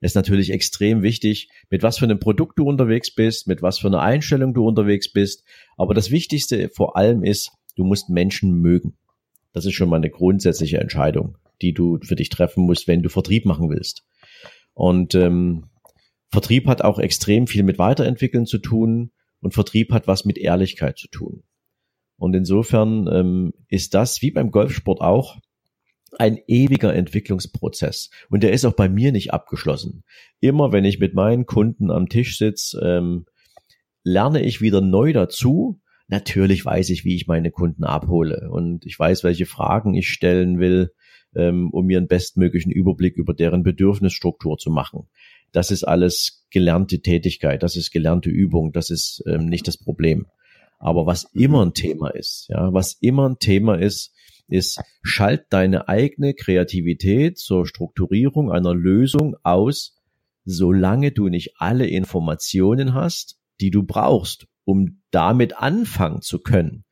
es 0.00 0.16
natürlich 0.16 0.50
extrem 0.50 1.02
wichtig, 1.02 1.48
mit 1.70 1.84
was 1.84 1.98
für 1.98 2.04
einem 2.04 2.18
Produkt 2.18 2.58
du 2.58 2.64
unterwegs 2.64 3.14
bist, 3.14 3.46
mit 3.46 3.62
was 3.62 3.78
für 3.78 3.86
einer 3.86 4.02
Einstellung 4.02 4.54
du 4.54 4.66
unterwegs 4.66 5.12
bist. 5.12 5.44
Aber 5.76 5.94
das 5.94 6.10
Wichtigste 6.10 6.68
vor 6.74 6.96
allem 6.96 7.22
ist, 7.22 7.52
du 7.76 7.84
musst 7.84 8.10
Menschen 8.10 8.60
mögen. 8.60 8.98
Das 9.52 9.66
ist 9.66 9.74
schon 9.74 9.88
mal 9.88 9.96
eine 9.96 10.10
grundsätzliche 10.10 10.78
Entscheidung 10.78 11.36
die 11.62 11.72
du 11.72 11.98
für 12.02 12.16
dich 12.16 12.28
treffen 12.28 12.64
musst, 12.64 12.88
wenn 12.88 13.02
du 13.02 13.08
Vertrieb 13.08 13.44
machen 13.44 13.70
willst. 13.70 14.04
Und 14.74 15.14
ähm, 15.14 15.70
Vertrieb 16.30 16.66
hat 16.66 16.82
auch 16.82 16.98
extrem 16.98 17.46
viel 17.46 17.62
mit 17.62 17.78
Weiterentwickeln 17.78 18.46
zu 18.46 18.58
tun 18.58 19.12
und 19.40 19.54
Vertrieb 19.54 19.92
hat 19.92 20.06
was 20.06 20.24
mit 20.24 20.38
Ehrlichkeit 20.38 20.98
zu 20.98 21.08
tun. 21.08 21.44
Und 22.16 22.34
insofern 22.34 23.08
ähm, 23.12 23.52
ist 23.68 23.94
das 23.94 24.22
wie 24.22 24.30
beim 24.30 24.50
Golfsport 24.50 25.00
auch 25.00 25.38
ein 26.18 26.38
ewiger 26.46 26.94
Entwicklungsprozess. 26.94 28.10
Und 28.30 28.42
der 28.42 28.52
ist 28.52 28.64
auch 28.64 28.72
bei 28.72 28.88
mir 28.88 29.12
nicht 29.12 29.32
abgeschlossen. 29.32 30.04
Immer 30.40 30.72
wenn 30.72 30.84
ich 30.84 30.98
mit 30.98 31.14
meinen 31.14 31.46
Kunden 31.46 31.90
am 31.90 32.08
Tisch 32.08 32.38
sitze, 32.38 32.80
ähm, 32.82 33.26
lerne 34.02 34.42
ich 34.42 34.60
wieder 34.60 34.80
neu 34.80 35.12
dazu. 35.12 35.80
Natürlich 36.08 36.64
weiß 36.64 36.90
ich, 36.90 37.04
wie 37.04 37.16
ich 37.16 37.26
meine 37.26 37.50
Kunden 37.50 37.84
abhole 37.84 38.48
und 38.50 38.86
ich 38.86 38.98
weiß, 38.98 39.24
welche 39.24 39.46
Fragen 39.46 39.94
ich 39.94 40.08
stellen 40.08 40.58
will 40.58 40.92
ähm, 41.36 41.70
um 41.70 41.86
mir 41.86 41.98
einen 41.98 42.08
bestmöglichen 42.08 42.72
Überblick 42.72 43.16
über 43.16 43.34
deren 43.34 43.62
Bedürfnisstruktur 43.62 44.58
zu 44.58 44.70
machen. 44.70 45.08
Das 45.52 45.70
ist 45.70 45.84
alles 45.84 46.46
gelernte 46.50 47.00
Tätigkeit, 47.00 47.62
das 47.62 47.76
ist 47.76 47.90
gelernte 47.90 48.30
Übung, 48.30 48.72
das 48.72 48.90
ist 48.90 49.22
ähm, 49.26 49.46
nicht 49.46 49.68
das 49.68 49.78
Problem. 49.78 50.26
Aber 50.78 51.06
was 51.06 51.24
immer 51.32 51.64
ein 51.64 51.74
Thema 51.74 52.10
ist, 52.10 52.46
ja, 52.48 52.72
was 52.72 52.98
immer 53.00 53.28
ein 53.28 53.38
Thema 53.38 53.78
ist, 53.78 54.12
ist, 54.48 54.80
schalt 55.02 55.46
deine 55.50 55.88
eigene 55.88 56.34
Kreativität 56.34 57.38
zur 57.38 57.66
Strukturierung 57.66 58.52
einer 58.52 58.74
Lösung 58.74 59.36
aus, 59.42 59.96
solange 60.44 61.12
du 61.12 61.28
nicht 61.28 61.54
alle 61.58 61.86
Informationen 61.86 62.94
hast, 62.94 63.38
die 63.60 63.70
du 63.70 63.82
brauchst, 63.82 64.46
um 64.64 65.02
damit 65.10 65.56
anfangen 65.58 66.22
zu 66.22 66.40
können. 66.40 66.84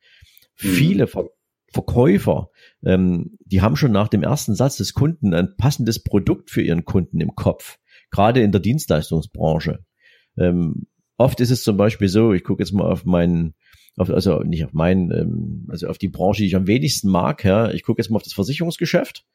Mhm. 0.61 0.67
Viele 0.67 1.07
Verkäufer, 1.75 2.51
ähm, 2.85 3.37
die 3.45 3.61
haben 3.61 3.75
schon 3.75 3.91
nach 3.91 4.07
dem 4.07 4.23
ersten 4.23 4.55
Satz 4.55 4.77
des 4.77 4.93
Kunden 4.93 5.33
ein 5.33 5.57
passendes 5.57 6.01
Produkt 6.01 6.49
für 6.49 6.61
ihren 6.61 6.85
Kunden 6.85 7.19
im 7.19 7.35
Kopf, 7.35 7.79
gerade 8.11 8.41
in 8.41 8.53
der 8.53 8.61
Dienstleistungsbranche. 8.61 9.83
Ähm, 10.37 10.87
oft 11.17 11.41
ist 11.41 11.51
es 11.51 11.63
zum 11.63 11.75
Beispiel 11.75 12.07
so, 12.07 12.31
ich 12.31 12.45
gucke 12.45 12.63
jetzt 12.63 12.71
mal 12.71 12.89
auf 12.89 13.03
meinen, 13.03 13.55
auf, 13.97 14.09
also 14.09 14.39
nicht 14.39 14.63
auf 14.63 14.71
meinen, 14.71 15.11
ähm, 15.11 15.67
also 15.67 15.87
auf 15.87 15.97
die 15.97 16.07
Branche, 16.07 16.43
die 16.43 16.47
ich 16.47 16.55
am 16.55 16.65
wenigsten 16.65 17.09
mag, 17.09 17.43
ja, 17.43 17.69
ich 17.71 17.83
gucke 17.83 18.01
jetzt 18.01 18.09
mal 18.09 18.15
auf 18.17 18.23
das 18.23 18.33
Versicherungsgeschäft, 18.33 19.25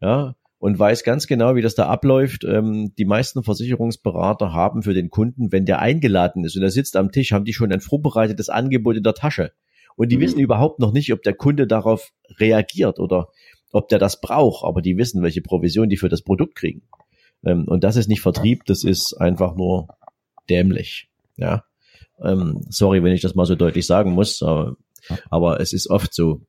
ja, 0.00 0.36
und 0.60 0.78
weiß 0.78 1.02
ganz 1.02 1.26
genau, 1.26 1.56
wie 1.56 1.62
das 1.62 1.74
da 1.74 1.86
abläuft. 1.88 2.44
Ähm, 2.44 2.92
die 2.96 3.04
meisten 3.04 3.42
Versicherungsberater 3.42 4.52
haben 4.52 4.82
für 4.82 4.94
den 4.94 5.10
Kunden, 5.10 5.50
wenn 5.50 5.66
der 5.66 5.80
eingeladen 5.80 6.44
ist 6.44 6.56
und 6.56 6.62
er 6.62 6.70
sitzt 6.70 6.96
am 6.96 7.10
Tisch, 7.10 7.32
haben 7.32 7.44
die 7.44 7.54
schon 7.54 7.72
ein 7.72 7.80
vorbereitetes 7.80 8.48
Angebot 8.48 8.96
in 8.96 9.02
der 9.02 9.14
Tasche. 9.14 9.52
Und 9.98 10.10
die 10.10 10.16
mhm. 10.16 10.20
wissen 10.20 10.38
überhaupt 10.38 10.78
noch 10.78 10.92
nicht, 10.92 11.12
ob 11.12 11.24
der 11.24 11.34
Kunde 11.34 11.66
darauf 11.66 12.12
reagiert 12.38 13.00
oder 13.00 13.30
ob 13.72 13.88
der 13.88 13.98
das 13.98 14.20
braucht, 14.20 14.64
aber 14.64 14.80
die 14.80 14.96
wissen, 14.96 15.22
welche 15.22 15.42
Provision 15.42 15.88
die 15.88 15.96
für 15.96 16.08
das 16.08 16.22
Produkt 16.22 16.54
kriegen. 16.54 16.82
Ähm, 17.44 17.64
und 17.66 17.82
das 17.82 17.96
ist 17.96 18.08
nicht 18.08 18.20
Vertrieb, 18.20 18.64
das 18.64 18.84
ist 18.84 19.14
einfach 19.14 19.56
nur 19.56 19.88
dämlich. 20.48 21.08
Ja. 21.36 21.64
Ähm, 22.22 22.60
sorry, 22.68 23.02
wenn 23.02 23.12
ich 23.12 23.22
das 23.22 23.34
mal 23.34 23.44
so 23.44 23.56
deutlich 23.56 23.86
sagen 23.86 24.12
muss, 24.12 24.40
aber, 24.40 24.76
aber 25.30 25.60
es 25.60 25.72
ist 25.72 25.90
oft 25.90 26.14
so, 26.14 26.42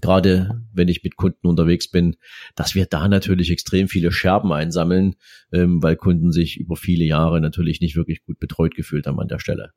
gerade 0.00 0.62
wenn 0.72 0.88
ich 0.88 1.04
mit 1.04 1.16
Kunden 1.16 1.46
unterwegs 1.46 1.90
bin, 1.90 2.16
dass 2.56 2.74
wir 2.74 2.86
da 2.86 3.06
natürlich 3.06 3.50
extrem 3.50 3.88
viele 3.88 4.12
Scherben 4.12 4.50
einsammeln, 4.50 5.16
ähm, 5.52 5.82
weil 5.82 5.96
Kunden 5.96 6.32
sich 6.32 6.56
über 6.58 6.76
viele 6.76 7.04
Jahre 7.04 7.42
natürlich 7.42 7.82
nicht 7.82 7.96
wirklich 7.96 8.24
gut 8.24 8.38
betreut 8.38 8.74
gefühlt 8.74 9.06
haben 9.06 9.20
an 9.20 9.28
der 9.28 9.40
Stelle. 9.40 9.72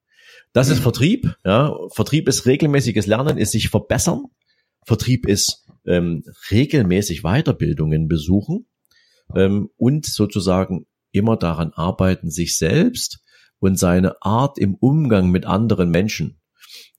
Das 0.54 0.70
ist 0.70 0.80
Vertrieb. 0.80 1.36
Ja. 1.44 1.76
Vertrieb 1.94 2.28
ist 2.28 2.46
regelmäßiges 2.46 3.08
Lernen, 3.08 3.38
ist 3.38 3.52
sich 3.52 3.70
verbessern. 3.70 4.26
Vertrieb 4.86 5.28
ist 5.28 5.68
ähm, 5.86 6.24
regelmäßig 6.50 7.22
Weiterbildungen 7.22 8.08
besuchen 8.08 8.68
ähm, 9.36 9.70
und 9.78 10.06
sozusagen 10.06 10.86
immer 11.12 11.38
daran 11.38 11.72
arbeiten, 11.74 12.30
sich 12.30 12.58
selbst 12.58 13.24
und 13.60 13.78
seine 13.78 14.22
Art 14.22 14.58
im 14.58 14.76
Umgang 14.76 15.30
mit 15.30 15.46
anderen 15.46 15.90
Menschen 15.90 16.40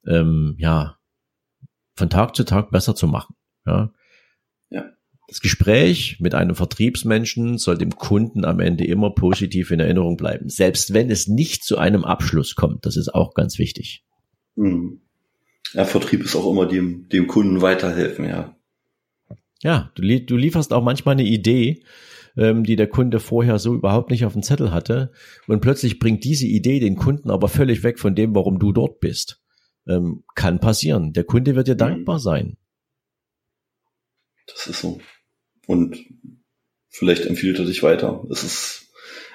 ähm, 0.06 0.54
ja 0.58 0.96
von 1.96 2.10
Tag 2.10 2.34
zu 2.36 2.44
Tag 2.44 2.70
besser 2.70 2.94
zu 2.94 3.06
machen. 3.06 3.34
Ja. 3.66 3.92
Das 5.32 5.40
Gespräch 5.40 6.18
mit 6.20 6.34
einem 6.34 6.54
Vertriebsmenschen 6.54 7.56
soll 7.56 7.78
dem 7.78 7.96
Kunden 7.96 8.44
am 8.44 8.60
Ende 8.60 8.84
immer 8.84 9.14
positiv 9.14 9.70
in 9.70 9.80
Erinnerung 9.80 10.18
bleiben, 10.18 10.50
selbst 10.50 10.92
wenn 10.92 11.08
es 11.08 11.26
nicht 11.26 11.64
zu 11.64 11.78
einem 11.78 12.04
Abschluss 12.04 12.54
kommt. 12.54 12.84
Das 12.84 12.98
ist 12.98 13.14
auch 13.14 13.32
ganz 13.32 13.58
wichtig. 13.58 14.04
Mhm. 14.56 15.00
Ja, 15.72 15.86
Vertrieb 15.86 16.22
ist 16.22 16.36
auch 16.36 16.50
immer 16.50 16.66
dem, 16.66 17.08
dem 17.08 17.28
Kunden 17.28 17.62
weiterhelfen, 17.62 18.26
ja. 18.26 18.54
Ja, 19.62 19.90
du, 19.94 20.02
du 20.02 20.36
lieferst 20.36 20.70
auch 20.74 20.84
manchmal 20.84 21.14
eine 21.14 21.24
Idee, 21.24 21.82
ähm, 22.36 22.62
die 22.62 22.76
der 22.76 22.88
Kunde 22.88 23.18
vorher 23.18 23.58
so 23.58 23.72
überhaupt 23.74 24.10
nicht 24.10 24.26
auf 24.26 24.34
dem 24.34 24.42
Zettel 24.42 24.70
hatte. 24.70 25.12
Und 25.46 25.62
plötzlich 25.62 25.98
bringt 25.98 26.24
diese 26.24 26.46
Idee 26.46 26.78
den 26.78 26.96
Kunden 26.96 27.30
aber 27.30 27.48
völlig 27.48 27.82
weg 27.82 27.98
von 27.98 28.14
dem, 28.14 28.34
warum 28.34 28.58
du 28.58 28.70
dort 28.70 29.00
bist. 29.00 29.40
Ähm, 29.88 30.24
kann 30.34 30.60
passieren. 30.60 31.14
Der 31.14 31.24
Kunde 31.24 31.56
wird 31.56 31.68
dir 31.68 31.74
mhm. 31.74 31.78
dankbar 31.78 32.18
sein. 32.18 32.58
Das 34.46 34.66
ist 34.66 34.82
so 34.82 35.00
und 35.66 36.04
vielleicht 36.88 37.26
empfiehlt 37.26 37.58
er 37.58 37.64
dich 37.64 37.82
weiter. 37.82 38.24
Es 38.30 38.42
ist, 38.42 38.92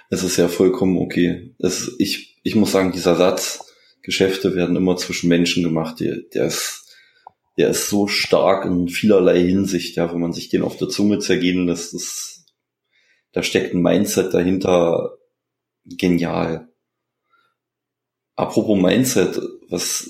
es 0.10 0.24
ist 0.24 0.38
ja 0.38 0.48
vollkommen 0.48 0.98
okay. 0.98 1.56
Es, 1.60 1.96
ich, 2.00 2.40
ich 2.44 2.56
muss 2.56 2.72
sagen, 2.72 2.92
dieser 2.92 3.16
Satz, 3.16 3.60
Geschäfte 4.02 4.56
werden 4.56 4.76
immer 4.76 4.96
zwischen 4.96 5.28
Menschen 5.28 5.64
gemacht, 5.64 6.00
der, 6.00 6.18
der 6.34 6.46
ist, 6.46 6.96
der 7.58 7.70
ist 7.70 7.90
so 7.90 8.08
stark 8.08 8.66
in 8.66 8.88
vielerlei 8.88 9.42
Hinsicht, 9.42 9.98
ja, 9.98 10.12
wenn 10.14 10.22
man 10.22 10.32
sich 10.32 10.50
den 10.50 10.62
auf 10.62 10.78
der 10.78 10.88
Zunge 10.88 11.20
zergehen 11.20 11.68
lässt, 11.68 11.94
ist, 11.94 12.46
da 13.34 13.44
steckt 13.44 13.74
ein 13.74 13.82
Mindset 13.82 14.34
dahinter, 14.34 15.18
genial. 15.84 16.70
Apropos 18.36 18.80
Mindset, 18.80 19.42
was, 19.70 20.10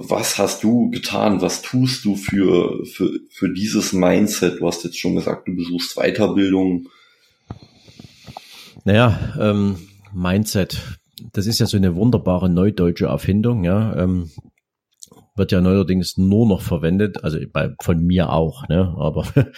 was 0.00 0.38
hast 0.38 0.62
du 0.62 0.90
getan? 0.90 1.40
Was 1.40 1.62
tust 1.62 2.04
du 2.04 2.16
für, 2.16 2.84
für, 2.86 3.10
für 3.30 3.52
dieses 3.52 3.92
Mindset? 3.92 4.60
Du 4.60 4.66
hast 4.66 4.84
jetzt 4.84 4.98
schon 4.98 5.16
gesagt, 5.16 5.48
du 5.48 5.56
besuchst 5.56 5.96
Weiterbildung. 5.96 6.88
Naja, 8.84 9.34
ähm, 9.40 9.76
Mindset, 10.12 10.80
das 11.32 11.46
ist 11.46 11.58
ja 11.58 11.66
so 11.66 11.76
eine 11.76 11.94
wunderbare 11.94 12.48
neudeutsche 12.48 13.06
Erfindung, 13.06 13.64
ja. 13.64 13.96
Ähm, 13.96 14.30
wird 15.36 15.52
ja 15.52 15.60
neuerdings 15.60 16.16
nur 16.16 16.48
noch 16.48 16.62
verwendet, 16.62 17.22
also 17.22 17.38
bei, 17.52 17.72
von 17.80 18.02
mir 18.04 18.30
auch, 18.30 18.68
ne? 18.68 18.94
Aber 18.98 19.26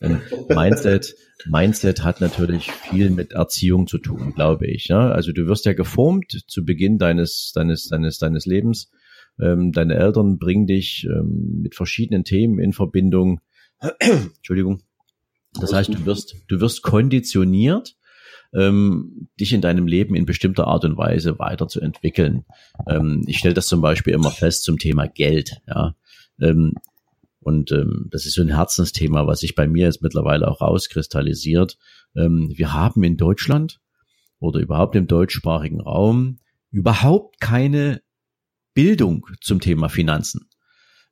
ähm, 0.00 0.20
Mindset, 0.48 1.14
Mindset 1.46 2.04
hat 2.04 2.20
natürlich 2.20 2.70
viel 2.70 3.10
mit 3.10 3.32
Erziehung 3.32 3.86
zu 3.86 3.98
tun, 3.98 4.32
glaube 4.34 4.66
ich. 4.66 4.86
Ja? 4.86 5.10
Also 5.10 5.32
du 5.32 5.46
wirst 5.46 5.66
ja 5.66 5.74
geformt 5.74 6.44
zu 6.46 6.64
Beginn 6.64 6.98
deines, 6.98 7.52
deines, 7.54 7.88
deines, 7.88 8.18
deines 8.18 8.46
Lebens 8.46 8.90
ähm, 9.40 9.72
deine 9.72 9.94
Eltern 9.94 10.38
bringen 10.38 10.66
dich 10.66 11.06
ähm, 11.10 11.60
mit 11.62 11.74
verschiedenen 11.74 12.24
Themen 12.24 12.58
in 12.58 12.72
Verbindung. 12.72 13.40
Entschuldigung. 14.00 14.82
Das 15.60 15.72
heißt, 15.72 15.92
du 15.92 16.04
wirst, 16.06 16.36
du 16.48 16.60
wirst 16.60 16.82
konditioniert, 16.82 17.96
ähm, 18.54 19.28
dich 19.40 19.52
in 19.52 19.60
deinem 19.60 19.86
Leben 19.86 20.14
in 20.14 20.26
bestimmter 20.26 20.66
Art 20.66 20.84
und 20.84 20.96
Weise 20.96 21.38
weiterzuentwickeln. 21.38 22.44
Ähm, 22.86 23.24
ich 23.26 23.38
stelle 23.38 23.54
das 23.54 23.66
zum 23.66 23.80
Beispiel 23.80 24.14
immer 24.14 24.30
fest 24.30 24.64
zum 24.64 24.78
Thema 24.78 25.06
Geld. 25.06 25.60
Ja. 25.66 25.94
Ähm, 26.40 26.74
und 27.40 27.70
ähm, 27.70 28.08
das 28.10 28.26
ist 28.26 28.34
so 28.34 28.42
ein 28.42 28.54
Herzensthema, 28.54 29.26
was 29.26 29.40
sich 29.40 29.54
bei 29.54 29.68
mir 29.68 29.84
jetzt 29.84 30.02
mittlerweile 30.02 30.48
auch 30.48 30.60
rauskristallisiert. 30.60 31.78
Ähm, 32.16 32.52
wir 32.54 32.72
haben 32.72 33.02
in 33.04 33.16
Deutschland 33.16 33.80
oder 34.38 34.60
überhaupt 34.60 34.96
im 34.96 35.06
deutschsprachigen 35.06 35.80
Raum 35.80 36.38
überhaupt 36.70 37.40
keine 37.40 38.02
Bildung 38.76 39.26
zum 39.40 39.58
Thema 39.58 39.88
Finanzen. 39.88 40.50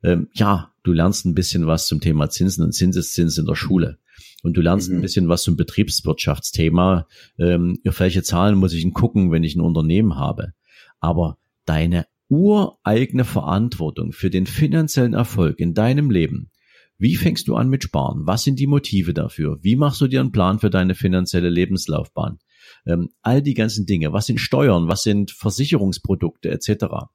Ähm, 0.03 0.29
ja, 0.33 0.71
du 0.83 0.93
lernst 0.93 1.25
ein 1.25 1.33
bisschen 1.33 1.65
was 1.65 1.87
zum 1.87 1.99
Thema 1.99 2.29
Zinsen 2.29 2.63
und 2.63 2.73
Zinseszins 2.73 3.39
in 3.39 3.47
der 3.47 3.55
Schule. 3.55 3.97
Und 4.43 4.55
du 4.55 4.61
lernst 4.61 4.91
mhm. 4.91 4.97
ein 4.97 5.01
bisschen 5.01 5.29
was 5.29 5.41
zum 5.41 5.57
Betriebswirtschaftsthema. 5.57 7.07
Ähm, 7.39 7.79
auf 7.87 7.99
welche 7.99 8.21
Zahlen 8.21 8.59
muss 8.59 8.73
ich 8.73 8.83
denn 8.83 8.93
gucken, 8.93 9.31
wenn 9.31 9.43
ich 9.43 9.55
ein 9.55 9.61
Unternehmen 9.61 10.15
habe? 10.15 10.53
Aber 10.99 11.39
deine 11.65 12.05
ureigene 12.29 13.25
Verantwortung 13.25 14.11
für 14.11 14.29
den 14.29 14.45
finanziellen 14.45 15.15
Erfolg 15.15 15.59
in 15.59 15.73
deinem 15.73 16.11
Leben 16.11 16.51
Wie 16.99 17.15
fängst 17.15 17.47
du 17.47 17.55
an 17.55 17.69
mit 17.69 17.83
Sparen? 17.83 18.27
Was 18.27 18.43
sind 18.43 18.59
die 18.59 18.67
Motive 18.67 19.15
dafür? 19.15 19.57
Wie 19.63 19.75
machst 19.75 20.01
du 20.01 20.07
dir 20.07 20.19
einen 20.19 20.31
Plan 20.31 20.59
für 20.59 20.69
deine 20.69 20.93
finanzielle 20.93 21.49
Lebenslaufbahn? 21.49 22.37
Ähm, 22.85 23.09
all 23.23 23.41
die 23.41 23.55
ganzen 23.55 23.87
Dinge. 23.87 24.13
Was 24.13 24.27
sind 24.27 24.39
Steuern? 24.39 24.87
Was 24.87 25.01
sind 25.01 25.31
Versicherungsprodukte 25.31 26.51
etc.? 26.51 27.09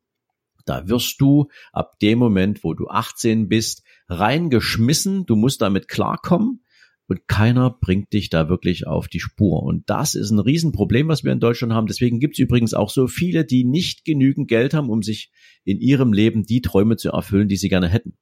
Da 0.67 0.89
wirst 0.89 1.21
du 1.21 1.49
ab 1.73 1.99
dem 2.01 2.19
Moment, 2.19 2.65
wo 2.65 2.75
du 2.75 2.89
18 2.89 3.49
bist, 3.49 3.83
reingeschmissen. 4.09 5.27
Du 5.27 5.37
musst 5.37 5.63
damit 5.63 5.89
klarkommen 5.89 6.63
und 7.11 7.27
keiner 7.27 7.71
bringt 7.71 8.13
dich 8.13 8.31
da 8.31 8.49
wirklich 8.49 8.87
auf 8.87 9.09
die 9.09 9.19
Spur. 9.19 9.65
Und 9.65 9.91
das 9.91 10.15
ist 10.15 10.31
ein 10.31 10.39
Riesenproblem, 10.39 11.09
was 11.09 11.25
wir 11.25 11.33
in 11.33 11.41
Deutschland 11.41 11.73
haben. 11.73 11.89
Deswegen 11.89 12.21
gibt 12.21 12.35
es 12.35 12.39
übrigens 12.39 12.73
auch 12.73 12.89
so 12.89 13.09
viele, 13.09 13.45
die 13.45 13.65
nicht 13.65 14.05
genügend 14.05 14.47
Geld 14.47 14.75
haben, 14.75 14.91
um 14.91 15.03
sich 15.03 15.33
in 15.65 15.81
ihrem 15.81 16.13
Leben 16.13 16.45
die 16.45 16.61
Träume 16.61 16.97
zu 16.97 17.11
erfüllen, 17.11 17.49
die 17.49 17.57
sie 17.57 17.69
gerne 17.69 17.89
hätten. 17.89 18.17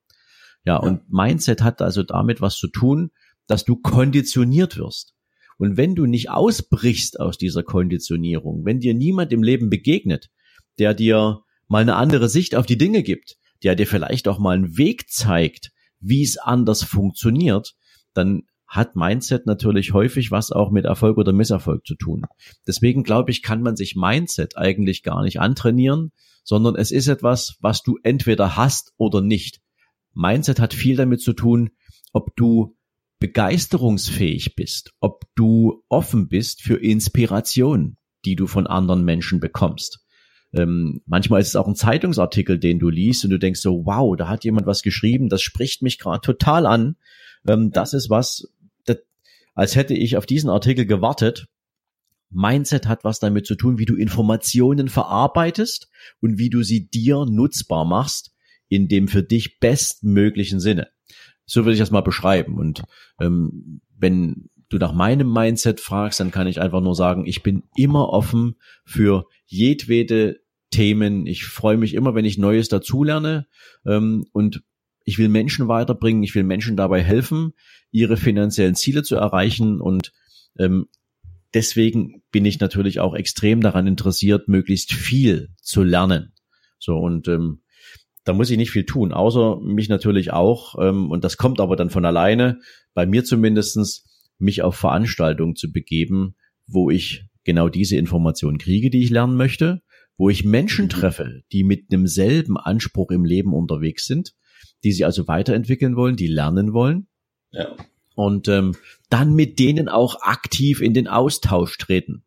Ja, 0.65 0.75
ja. 0.75 0.77
und 0.79 1.03
Mindset 1.13 1.63
hat 1.63 1.83
also 1.83 2.03
damit 2.03 2.41
was 2.41 2.57
zu 2.57 2.69
tun, 2.69 3.11
dass 3.47 3.67
du 3.67 3.77
konditioniert 3.77 4.79
wirst. 4.79 5.15
Und 5.59 5.77
wenn 5.77 5.95
du 5.95 6.07
nicht 6.07 6.31
ausbrichst 6.31 7.21
aus 7.21 7.37
dieser 7.37 7.65
Konditionierung, 7.65 8.65
wenn 8.65 8.81
dir 8.81 8.95
niemand 8.95 9.33
im 9.33 9.43
Leben 9.43 9.69
begegnet, 9.69 10.31
der 10.79 10.95
dir 10.95 11.43
mal 11.69 11.83
eine 11.83 11.97
andere 11.97 12.29
Sicht 12.29 12.55
auf 12.55 12.67
die 12.67 12.79
Dinge 12.79 13.03
gibt, 13.03 13.37
der 13.63 13.77
dir 13.77 13.87
vielleicht 13.87 14.29
auch 14.29 14.39
mal 14.39 14.57
einen 14.57 14.77
Weg 14.77 15.11
zeigt, 15.11 15.71
wie 16.01 16.23
es 16.23 16.39
anders 16.39 16.83
funktioniert, 16.83 17.75
dann 18.15 18.43
hat 18.67 18.97
Mindset 18.97 19.47
natürlich 19.47 19.93
häufig 19.95 20.31
was 20.31 20.53
auch 20.53 20.71
mit 20.71 20.85
Erfolg 20.85 21.17
oder 21.17 21.33
Misserfolg 21.33 21.87
zu 21.87 21.95
tun. 21.95 22.27
Deswegen 22.67 23.03
glaube 23.03 23.31
ich, 23.31 23.43
kann 23.43 23.63
man 23.63 23.77
sich 23.77 23.97
Mindset 23.97 24.57
eigentlich 24.59 25.03
gar 25.03 25.23
nicht 25.23 25.41
antrainieren, 25.41 26.13
sondern 26.45 26.77
es 26.77 26.91
ist 26.91 27.09
etwas, 27.09 27.57
was 27.61 27.83
du 27.83 27.99
entweder 28.03 28.57
hast 28.57 28.93
oder 28.99 29.23
nicht. 29.23 29.61
Mindset 30.15 30.61
hat 30.61 30.75
viel 30.75 30.97
damit 30.97 31.23
zu 31.23 31.33
tun, 31.33 31.71
ob 32.13 32.37
du 32.37 32.77
begeisterungsfähig 33.21 34.55
bist, 34.55 34.93
ob 35.01 35.25
du 35.35 35.83
offen 35.89 36.29
bist 36.29 36.63
für 36.63 36.77
Inspiration, 36.77 37.97
die 38.25 38.37
du 38.37 38.47
von 38.47 38.67
anderen 38.67 39.05
Menschen 39.05 39.41
bekommst. 39.41 40.01
Ähm, 40.53 41.03
manchmal 41.07 41.41
ist 41.41 41.49
es 41.49 41.57
auch 41.57 41.69
ein 41.69 41.75
Zeitungsartikel, 41.75 42.59
den 42.59 42.79
du 42.79 42.89
liest 42.89 43.25
und 43.25 43.31
du 43.31 43.39
denkst 43.39 43.61
so, 43.61 43.85
wow, 43.85 44.17
da 44.17 44.29
hat 44.29 44.45
jemand 44.45 44.67
was 44.67 44.83
geschrieben, 44.83 45.29
das 45.29 45.43
spricht 45.43 45.83
mich 45.83 45.99
gerade 45.99 46.21
total 46.21 46.67
an. 46.67 46.97
Ähm, 47.47 47.71
das 47.71 47.93
ist 47.93 48.09
was, 48.09 48.49
das, 48.85 48.99
als 49.55 49.77
hätte 49.77 49.95
ich 49.95 50.17
auf 50.17 50.27
diesen 50.27 50.51
Artikel 50.51 50.87
gewartet. 50.87 51.49
Mindset 52.31 52.87
hat 52.87 53.05
was 53.05 53.21
damit 53.21 53.47
zu 53.47 53.55
tun, 53.55 53.79
wie 53.79 53.87
du 53.87 53.97
Informationen 53.97 54.89
verarbeitest 54.89 55.89
und 56.21 56.39
wie 56.39 56.51
du 56.51 56.63
sie 56.63 56.89
dir 56.89 57.25
nutzbar 57.27 57.85
machst 57.85 58.35
in 58.69 58.89
dem 58.89 59.09
für 59.09 59.23
dich 59.23 59.61
bestmöglichen 59.61 60.61
Sinne. 60.61 60.89
So 61.47 61.65
würde 61.65 61.73
ich 61.73 61.79
das 61.79 61.91
mal 61.91 62.03
beschreiben. 62.03 62.59
Und 62.59 62.83
ähm, 63.19 63.81
wenn 63.97 64.51
du 64.69 64.79
nach 64.79 64.93
meinem 64.93 65.33
Mindset 65.33 65.81
fragst, 65.81 66.21
dann 66.21 66.31
kann 66.31 66.47
ich 66.47 66.61
einfach 66.61 66.81
nur 66.81 66.95
sagen, 66.95 67.27
ich 67.27 67.43
bin 67.43 67.65
immer 67.77 68.11
offen 68.11 68.57
für 68.85 69.27
jedwede 69.47 70.41
Themen. 70.71 71.27
Ich 71.27 71.45
freue 71.45 71.77
mich 71.77 71.95
immer, 71.95 72.15
wenn 72.15 72.25
ich 72.25 72.39
Neues 72.39 72.69
dazulerne. 72.69 73.47
Ähm, 73.87 74.27
und 74.33 74.63
ich 75.05 75.19
will 75.19 75.29
Menschen 75.29 75.69
weiterbringen, 75.69 76.23
ich 76.23 76.35
will 76.35 76.45
Menschen 76.45 76.77
dabei 76.77 77.03
helfen, 77.03 77.55
ihre 77.91 78.19
finanziellen 78.19 78.75
Ziele 78.75 79.03
zu 79.03 79.17
erreichen. 79.17 79.81
Und 79.81 80.13
ähm, 80.59 80.89
deswegen 81.55 82.23
bin 82.31 82.45
ich 82.45 82.61
natürlich 82.61 83.01
auch 83.01 83.15
extrem 83.15 83.63
daran 83.63 83.87
interessiert, 83.87 84.49
möglichst 84.49 84.93
viel 84.93 85.49
zu 85.63 85.83
lernen. 85.83 86.35
So 86.79 86.97
und 86.97 87.27
ähm, 87.29 87.63
da 88.25 88.35
muss 88.35 88.51
ich 88.51 88.59
nicht 88.59 88.71
viel 88.71 88.85
tun, 88.85 89.13
außer 89.13 89.59
mich 89.61 89.89
natürlich 89.89 90.33
auch, 90.33 90.75
ähm, 90.79 91.11
und 91.11 91.25
das 91.25 91.39
kommt 91.39 91.61
aber 91.61 91.77
dann 91.77 91.89
von 91.89 92.05
alleine, 92.05 92.61
bei 92.93 93.07
mir 93.07 93.25
zumindestens 93.25 94.05
mich 94.39 94.63
auf 94.63 94.77
Veranstaltungen 94.77 95.57
zu 95.57 95.73
begeben, 95.73 96.35
wo 96.67 96.91
ich 96.91 97.25
genau 97.45 97.69
diese 97.69 97.97
Informationen 97.97 98.59
kriege, 98.59 98.91
die 98.91 99.03
ich 99.03 99.11
lernen 99.11 99.37
möchte, 99.37 99.83
wo 100.17 100.29
ich 100.29 100.45
Menschen 100.45 100.87
mhm. 100.87 100.91
treffe, 100.91 101.43
die 101.53 101.65
mit 101.65 101.93
demselben 101.93 102.57
Anspruch 102.57 103.11
im 103.11 103.25
Leben 103.25 103.55
unterwegs 103.55 104.07
sind, 104.07 104.35
die 104.85 104.93
sie 104.93 105.05
also 105.05 105.29
weiterentwickeln 105.29 105.97
wollen, 105.97 106.17
die 106.17 106.27
lernen 106.27 106.73
wollen. 106.73 107.07
Ja. 107.53 107.75
Und 108.15 108.49
ähm, 108.49 108.75
dann 109.11 109.35
mit 109.35 109.59
denen 109.59 109.89
auch 109.89 110.23
aktiv 110.23 110.81
in 110.81 110.93
den 110.93 111.07
Austausch 111.07 111.79
treten. 111.79 112.25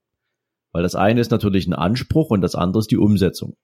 Weil 0.71 0.83
das 0.83 0.95
eine 0.95 1.19
ist 1.19 1.31
natürlich 1.31 1.67
ein 1.67 1.73
Anspruch 1.73 2.29
und 2.29 2.41
das 2.41 2.55
andere 2.55 2.79
ist 2.79 2.91
die 2.91 2.97
Umsetzung. 2.97 3.57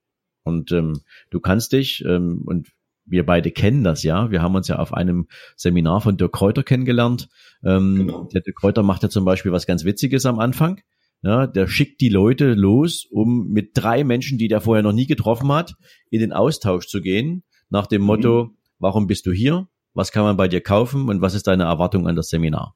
Und 0.44 0.72
ähm, 0.72 1.02
du 1.30 1.40
kannst 1.40 1.72
dich, 1.72 2.04
ähm, 2.06 2.44
und 2.46 2.68
wir 3.08 3.26
beide 3.26 3.52
kennen 3.52 3.84
das 3.84 4.04
ja, 4.04 4.32
wir 4.32 4.42
haben 4.42 4.56
uns 4.56 4.68
ja 4.68 4.78
auf 4.78 4.94
einem 4.94 5.28
Seminar 5.56 6.02
von 6.02 6.18
Dirk 6.18 6.34
Kräuter 6.34 6.64
kennengelernt. 6.64 7.30
Ähm, 7.64 7.96
genau. 7.96 8.30
Der 8.34 8.42
Dirk 8.42 8.58
Kräuter 8.58 8.84
macht 8.84 9.04
ja 9.04 9.10
zum 9.10 9.26
Beispiel 9.26 9.52
was 9.52 9.66
ganz 9.66 9.86
Witziges 9.86 10.26
am 10.26 10.40
Anfang. 10.40 10.82
Ja, 11.24 11.48
der 11.48 11.68
schickt 11.68 12.00
die 12.02 12.10
Leute 12.10 12.54
los, 12.54 13.08
um 13.10 13.48
mit 13.48 13.72
drei 13.74 14.04
Menschen, 14.04 14.38
die 14.38 14.48
der 14.48 14.62
vorher 14.62 14.84
noch 14.84 14.94
nie 14.94 15.08
getroffen 15.08 15.52
hat, 15.52 15.74
in 16.12 16.20
den 16.20 16.32
Austausch 16.32 16.88
zu 16.88 17.02
gehen, 17.02 17.44
nach 17.70 17.88
dem 17.88 18.02
mhm. 18.02 18.08
Motto, 18.08 18.50
warum 18.78 19.08
bist 19.08 19.26
du 19.26 19.32
hier? 19.32 19.68
Was 19.94 20.12
kann 20.12 20.24
man 20.24 20.38
bei 20.38 20.48
dir 20.48 20.62
kaufen 20.62 21.10
und 21.10 21.22
was 21.22 21.34
ist 21.34 21.48
deine 21.48 21.64
Erwartung 21.64 22.08
an 22.08 22.16
das 22.16 22.30
Seminar? 22.30 22.76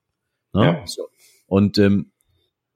Ja, 0.54 0.64
ja. 0.64 0.88
So. 0.88 1.08
Und 1.46 1.78
ähm, 1.78 2.12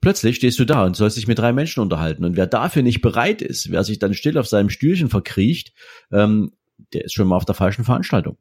Plötzlich 0.06 0.36
stehst 0.36 0.60
du 0.60 0.66
da 0.66 0.86
und 0.86 0.96
sollst 0.96 1.18
dich 1.18 1.28
mit 1.28 1.40
drei 1.40 1.52
Menschen 1.52 1.82
unterhalten. 1.82 2.26
Und 2.26 2.38
wer 2.38 2.46
dafür 2.46 2.84
nicht 2.84 3.02
bereit 3.02 3.42
ist, 3.42 3.72
wer 3.72 3.84
sich 3.84 3.98
dann 3.98 4.14
still 4.14 4.38
auf 4.38 4.46
seinem 4.46 4.70
Stühlchen 4.70 5.10
verkriecht, 5.10 5.74
ähm, 6.12 6.52
der 6.94 7.06
ist 7.06 7.14
schon 7.14 7.28
mal 7.28 7.38
auf 7.38 7.46
der 7.46 7.56
falschen 7.56 7.84
Veranstaltung. 7.84 8.38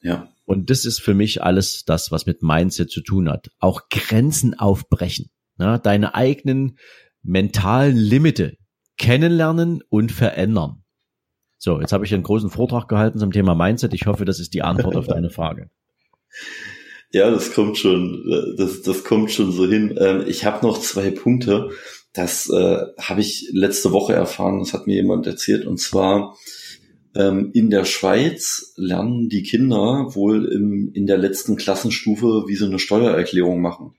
Ja. 0.00 0.28
Und 0.44 0.70
das 0.70 0.84
ist 0.84 1.00
für 1.00 1.14
mich 1.14 1.42
alles 1.42 1.84
das, 1.84 2.10
was 2.10 2.26
mit 2.26 2.42
Mindset 2.42 2.90
zu 2.90 3.00
tun 3.00 3.28
hat. 3.28 3.50
Auch 3.58 3.88
Grenzen 3.88 4.58
aufbrechen. 4.58 5.30
Ne? 5.56 5.80
Deine 5.82 6.14
eigenen 6.14 6.78
mentalen 7.22 7.96
Limite 7.96 8.56
kennenlernen 8.98 9.82
und 9.88 10.12
verändern. 10.12 10.82
So, 11.58 11.80
jetzt 11.80 11.92
habe 11.92 12.04
ich 12.04 12.12
einen 12.12 12.24
großen 12.24 12.50
Vortrag 12.50 12.88
gehalten 12.88 13.20
zum 13.20 13.30
Thema 13.30 13.54
Mindset. 13.54 13.94
Ich 13.94 14.06
hoffe, 14.06 14.24
das 14.24 14.40
ist 14.40 14.52
die 14.52 14.62
Antwort 14.62 14.96
auf 14.96 15.06
deine 15.06 15.30
Frage. 15.30 15.70
Ja, 17.14 17.30
das 17.30 17.52
kommt 17.52 17.76
schon, 17.76 18.54
das, 18.56 18.80
das 18.80 19.04
kommt 19.04 19.30
schon 19.30 19.52
so 19.52 19.66
hin. 19.66 19.94
Ähm, 20.00 20.24
ich 20.26 20.46
habe 20.46 20.66
noch 20.66 20.80
zwei 20.80 21.10
Punkte. 21.10 21.68
Das 22.14 22.48
äh, 22.48 22.78
habe 22.98 23.20
ich 23.20 23.50
letzte 23.52 23.92
Woche 23.92 24.14
erfahren, 24.14 24.60
das 24.60 24.72
hat 24.72 24.86
mir 24.86 24.94
jemand 24.94 25.26
erzählt. 25.26 25.66
Und 25.66 25.78
zwar 25.78 26.38
in 27.14 27.68
der 27.68 27.84
Schweiz 27.84 28.72
lernen 28.76 29.28
die 29.28 29.42
Kinder 29.42 30.14
wohl 30.14 30.46
im, 30.46 30.92
in 30.94 31.06
der 31.06 31.18
letzten 31.18 31.56
Klassenstufe, 31.56 32.44
wie 32.46 32.56
sie 32.56 32.64
eine 32.64 32.78
Steuererklärung 32.78 33.60
machen. 33.60 33.94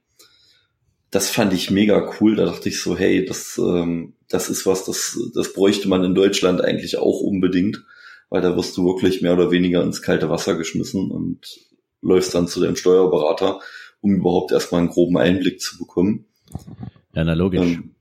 Das 1.12 1.30
fand 1.30 1.54
ich 1.54 1.70
mega 1.70 2.12
cool. 2.20 2.36
Da 2.36 2.46
dachte 2.46 2.70
ich 2.70 2.82
so, 2.82 2.98
hey, 2.98 3.24
das, 3.24 3.60
ähm, 3.60 4.14
das 4.30 4.50
ist 4.50 4.66
was, 4.66 4.86
das, 4.86 5.20
das 5.36 5.54
bräuchte 5.54 5.88
man 5.88 6.04
in 6.04 6.16
Deutschland 6.16 6.62
eigentlich 6.62 6.98
auch 6.98 7.20
unbedingt, 7.20 7.84
weil 8.30 8.42
da 8.42 8.58
wirst 8.58 8.76
du 8.78 8.86
wirklich 8.86 9.22
mehr 9.22 9.34
oder 9.34 9.52
weniger 9.52 9.84
ins 9.84 10.02
kalte 10.02 10.32
Wasser 10.32 10.56
geschmissen 10.56 11.12
und 11.12 11.60
läufst 12.02 12.34
dann 12.34 12.48
zu 12.48 12.62
deinem 12.62 12.76
Steuerberater, 12.76 13.60
um 14.02 14.16
überhaupt 14.16 14.52
erstmal 14.52 14.82
einen 14.82 14.90
groben 14.90 15.18
Einblick 15.18 15.62
zu 15.62 15.78
bekommen. 15.78 16.26
Ja, 17.14 17.24
na 17.24 17.34
logisch. 17.34 17.62
Ähm, 17.62 17.92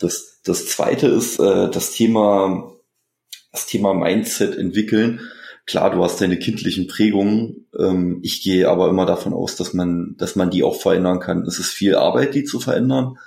das, 0.00 0.40
das 0.44 0.66
zweite 0.66 1.06
ist 1.06 1.38
äh, 1.38 1.70
das 1.70 1.92
Thema, 1.92 2.72
das 3.56 3.66
Thema 3.66 3.94
Mindset 3.94 4.56
entwickeln. 4.56 5.20
Klar, 5.66 5.90
du 5.90 6.02
hast 6.02 6.20
deine 6.20 6.38
kindlichen 6.38 6.86
Prägungen. 6.86 7.66
Ähm, 7.78 8.20
ich 8.22 8.42
gehe 8.42 8.68
aber 8.68 8.88
immer 8.88 9.06
davon 9.06 9.32
aus, 9.32 9.56
dass 9.56 9.74
man, 9.74 10.14
dass 10.18 10.36
man 10.36 10.50
die 10.50 10.62
auch 10.62 10.80
verändern 10.80 11.18
kann. 11.18 11.42
Es 11.42 11.58
ist 11.58 11.72
viel 11.72 11.96
Arbeit, 11.96 12.34
die 12.34 12.44
zu 12.44 12.60
verändern. 12.60 13.18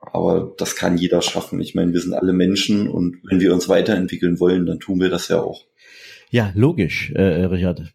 Aber 0.00 0.52
das 0.58 0.76
kann 0.76 0.98
jeder 0.98 1.22
schaffen. 1.22 1.60
Ich 1.60 1.74
meine, 1.74 1.92
wir 1.92 2.00
sind 2.00 2.14
alle 2.14 2.32
Menschen 2.32 2.88
und 2.88 3.18
wenn 3.24 3.40
wir 3.40 3.54
uns 3.54 3.68
weiterentwickeln 3.68 4.40
wollen, 4.40 4.66
dann 4.66 4.80
tun 4.80 5.00
wir 5.00 5.08
das 5.08 5.28
ja 5.28 5.40
auch. 5.40 5.64
Ja, 6.30 6.52
logisch, 6.54 7.12
äh, 7.14 7.44
Richard 7.44 7.94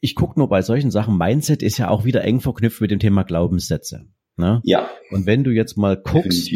ich 0.00 0.14
gucke 0.14 0.38
nur 0.38 0.48
bei 0.48 0.62
solchen 0.62 0.90
Sachen, 0.90 1.16
Mindset 1.16 1.62
ist 1.62 1.78
ja 1.78 1.88
auch 1.88 2.04
wieder 2.04 2.22
eng 2.22 2.40
verknüpft 2.40 2.80
mit 2.80 2.90
dem 2.90 2.98
Thema 2.98 3.22
Glaubenssätze. 3.22 4.06
Ne? 4.36 4.60
Ja. 4.64 4.90
Und 5.10 5.26
wenn 5.26 5.44
du 5.44 5.50
jetzt 5.50 5.76
mal 5.76 5.96
guckst, 5.96 6.50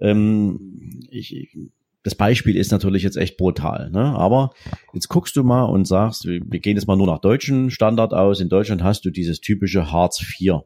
ähm, 0.00 1.00
ich, 1.10 1.56
das 2.04 2.14
Beispiel 2.14 2.56
ist 2.56 2.70
natürlich 2.70 3.02
jetzt 3.02 3.16
echt 3.16 3.38
brutal, 3.38 3.90
ne? 3.90 4.14
aber 4.14 4.50
jetzt 4.92 5.08
guckst 5.08 5.34
du 5.36 5.42
mal 5.42 5.64
und 5.64 5.86
sagst, 5.86 6.26
wir 6.26 6.60
gehen 6.60 6.76
jetzt 6.76 6.86
mal 6.86 6.96
nur 6.96 7.06
nach 7.06 7.18
deutschen 7.18 7.70
Standard 7.70 8.12
aus. 8.12 8.40
In 8.40 8.50
Deutschland 8.50 8.82
hast 8.84 9.06
du 9.06 9.10
dieses 9.10 9.40
typische 9.40 9.90
Hartz 9.90 10.20
IV 10.20 10.60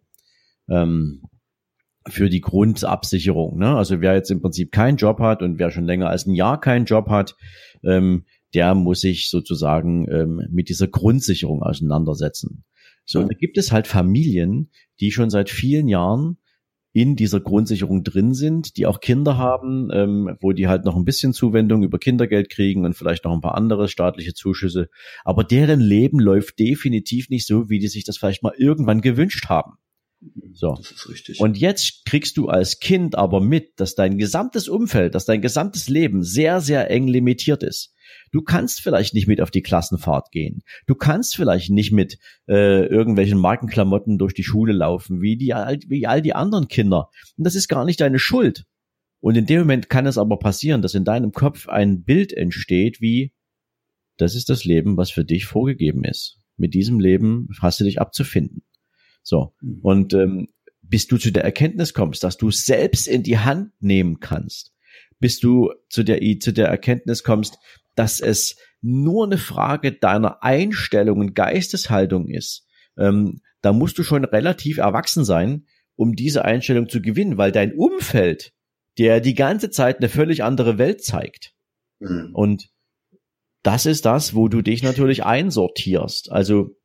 ähm, 0.68 1.22
für 2.08 2.28
die 2.28 2.40
Grundabsicherung. 2.40 3.56
Ne? 3.56 3.76
Also 3.76 4.00
wer 4.00 4.14
jetzt 4.14 4.32
im 4.32 4.42
Prinzip 4.42 4.72
keinen 4.72 4.96
Job 4.96 5.20
hat 5.20 5.40
und 5.42 5.60
wer 5.60 5.70
schon 5.70 5.84
länger 5.84 6.10
als 6.10 6.26
ein 6.26 6.34
Jahr 6.34 6.60
keinen 6.60 6.86
Job 6.86 7.08
hat, 7.08 7.36
ähm, 7.84 8.24
der 8.52 8.74
muss 8.74 9.00
sich 9.00 9.30
sozusagen 9.30 10.10
ähm, 10.10 10.42
mit 10.50 10.68
dieser 10.68 10.88
Grundsicherung 10.88 11.62
auseinandersetzen. 11.62 12.64
So, 13.04 13.20
und 13.20 13.32
da 13.32 13.38
gibt 13.38 13.58
es 13.58 13.70
halt 13.70 13.86
Familien, 13.86 14.70
die 14.98 15.12
schon 15.12 15.30
seit 15.30 15.50
vielen 15.50 15.86
Jahren 15.86 16.38
in 16.98 17.14
dieser 17.14 17.38
Grundsicherung 17.38 18.02
drin 18.02 18.34
sind, 18.34 18.76
die 18.76 18.84
auch 18.84 18.98
Kinder 18.98 19.38
haben, 19.38 19.88
ähm, 19.92 20.36
wo 20.40 20.50
die 20.50 20.66
halt 20.66 20.84
noch 20.84 20.96
ein 20.96 21.04
bisschen 21.04 21.32
Zuwendung 21.32 21.84
über 21.84 22.00
Kindergeld 22.00 22.50
kriegen 22.50 22.84
und 22.84 22.94
vielleicht 22.94 23.24
noch 23.24 23.32
ein 23.32 23.40
paar 23.40 23.54
andere 23.54 23.86
staatliche 23.86 24.34
Zuschüsse. 24.34 24.88
Aber 25.24 25.44
deren 25.44 25.78
Leben 25.78 26.18
läuft 26.18 26.58
definitiv 26.58 27.30
nicht 27.30 27.46
so, 27.46 27.70
wie 27.70 27.78
die 27.78 27.86
sich 27.86 28.02
das 28.02 28.18
vielleicht 28.18 28.42
mal 28.42 28.52
irgendwann 28.58 29.00
gewünscht 29.00 29.48
haben. 29.48 29.74
So. 30.52 30.74
Das 30.76 30.90
ist 30.90 31.08
richtig. 31.08 31.40
Und 31.40 31.56
jetzt 31.56 32.04
kriegst 32.04 32.36
du 32.36 32.48
als 32.48 32.80
Kind 32.80 33.14
aber 33.14 33.40
mit, 33.40 33.78
dass 33.78 33.94
dein 33.94 34.18
gesamtes 34.18 34.68
Umfeld, 34.68 35.14
dass 35.14 35.24
dein 35.24 35.40
gesamtes 35.40 35.88
Leben 35.88 36.22
sehr, 36.24 36.60
sehr 36.60 36.90
eng 36.90 37.06
limitiert 37.06 37.62
ist. 37.62 37.94
Du 38.32 38.42
kannst 38.42 38.80
vielleicht 38.80 39.14
nicht 39.14 39.28
mit 39.28 39.40
auf 39.40 39.50
die 39.50 39.62
Klassenfahrt 39.62 40.30
gehen. 40.32 40.62
Du 40.86 40.94
kannst 40.94 41.36
vielleicht 41.36 41.70
nicht 41.70 41.92
mit 41.92 42.18
äh, 42.48 42.86
irgendwelchen 42.86 43.38
Markenklamotten 43.38 44.18
durch 44.18 44.34
die 44.34 44.42
Schule 44.42 44.72
laufen, 44.72 45.20
wie, 45.20 45.36
die, 45.36 45.48
wie 45.48 46.06
all 46.06 46.22
die 46.22 46.34
anderen 46.34 46.68
Kinder. 46.68 47.10
Und 47.36 47.44
das 47.44 47.54
ist 47.54 47.68
gar 47.68 47.84
nicht 47.84 48.00
deine 48.00 48.18
Schuld. 48.18 48.64
Und 49.20 49.36
in 49.36 49.46
dem 49.46 49.60
Moment 49.60 49.88
kann 49.88 50.06
es 50.06 50.18
aber 50.18 50.38
passieren, 50.38 50.82
dass 50.82 50.94
in 50.94 51.04
deinem 51.04 51.32
Kopf 51.32 51.68
ein 51.68 52.02
Bild 52.04 52.32
entsteht, 52.32 53.00
wie 53.00 53.32
das 54.16 54.34
ist 54.34 54.48
das 54.48 54.64
Leben, 54.64 54.96
was 54.96 55.10
für 55.10 55.24
dich 55.24 55.46
vorgegeben 55.46 56.04
ist. 56.04 56.38
Mit 56.56 56.74
diesem 56.74 56.98
Leben 56.98 57.48
hast 57.60 57.78
du 57.80 57.84
dich 57.84 58.00
abzufinden. 58.00 58.62
So. 59.28 59.52
Mhm. 59.60 59.78
Und 59.82 60.14
ähm, 60.14 60.48
bis 60.80 61.06
du 61.06 61.18
zu 61.18 61.30
der 61.30 61.44
Erkenntnis 61.44 61.92
kommst, 61.92 62.24
dass 62.24 62.38
du 62.38 62.50
selbst 62.50 63.06
in 63.06 63.22
die 63.22 63.38
Hand 63.38 63.72
nehmen 63.78 64.20
kannst, 64.20 64.72
bis 65.20 65.38
du 65.38 65.70
zu 65.90 66.02
der, 66.02 66.20
zu 66.40 66.52
der 66.52 66.68
Erkenntnis 66.68 67.22
kommst, 67.24 67.58
dass 67.94 68.20
es 68.20 68.56
nur 68.80 69.26
eine 69.26 69.36
Frage 69.36 69.92
deiner 69.92 70.42
Einstellung 70.42 71.18
und 71.18 71.34
Geisteshaltung 71.34 72.28
ist, 72.28 72.66
ähm, 72.96 73.42
da 73.60 73.74
musst 73.74 73.98
du 73.98 74.02
schon 74.02 74.24
relativ 74.24 74.78
erwachsen 74.78 75.26
sein, 75.26 75.66
um 75.94 76.14
diese 76.14 76.44
Einstellung 76.46 76.88
zu 76.88 77.02
gewinnen, 77.02 77.36
weil 77.36 77.52
dein 77.52 77.74
Umfeld 77.74 78.52
dir 78.96 79.20
die 79.20 79.34
ganze 79.34 79.68
Zeit 79.68 79.98
eine 79.98 80.08
völlig 80.08 80.42
andere 80.42 80.78
Welt 80.78 81.04
zeigt. 81.04 81.52
Mhm. 81.98 82.30
Und 82.32 82.70
das 83.62 83.84
ist 83.84 84.06
das, 84.06 84.34
wo 84.34 84.48
du 84.48 84.62
dich 84.62 84.82
natürlich 84.82 85.24
einsortierst. 85.26 86.32
Also 86.32 86.77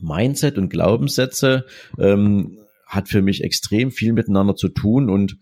Mindset 0.00 0.58
und 0.58 0.68
Glaubenssätze 0.68 1.66
ähm, 1.98 2.58
hat 2.86 3.08
für 3.08 3.22
mich 3.22 3.44
extrem 3.44 3.90
viel 3.90 4.12
miteinander 4.12 4.56
zu 4.56 4.68
tun 4.68 5.10
und 5.10 5.38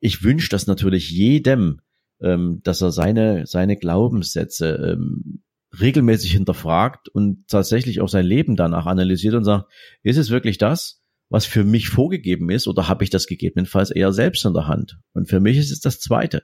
ich 0.00 0.24
wünsche 0.24 0.48
das 0.48 0.66
natürlich 0.66 1.10
jedem, 1.10 1.80
ähm, 2.20 2.60
dass 2.64 2.80
er 2.80 2.90
seine, 2.90 3.46
seine 3.46 3.76
Glaubenssätze 3.76 4.96
ähm, 4.96 5.42
regelmäßig 5.78 6.32
hinterfragt 6.32 7.08
und 7.08 7.48
tatsächlich 7.48 8.00
auch 8.00 8.08
sein 8.08 8.26
Leben 8.26 8.56
danach 8.56 8.86
analysiert 8.86 9.34
und 9.34 9.44
sagt, 9.44 9.70
ist 10.02 10.18
es 10.18 10.30
wirklich 10.30 10.58
das, 10.58 11.02
was 11.28 11.46
für 11.46 11.64
mich 11.64 11.88
vorgegeben 11.88 12.50
ist 12.50 12.68
oder 12.68 12.88
habe 12.88 13.04
ich 13.04 13.10
das 13.10 13.26
gegebenenfalls 13.26 13.90
eher 13.90 14.12
selbst 14.12 14.44
in 14.44 14.52
der 14.52 14.66
Hand? 14.66 14.98
Und 15.14 15.28
für 15.28 15.40
mich 15.40 15.56
ist 15.56 15.70
es 15.70 15.80
das 15.80 15.98
Zweite. 15.98 16.42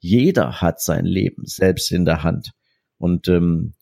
Jeder 0.00 0.60
hat 0.60 0.80
sein 0.80 1.04
Leben 1.04 1.44
selbst 1.46 1.92
in 1.92 2.04
der 2.04 2.24
Hand. 2.24 2.50
Und 2.98 3.28
ähm, 3.28 3.74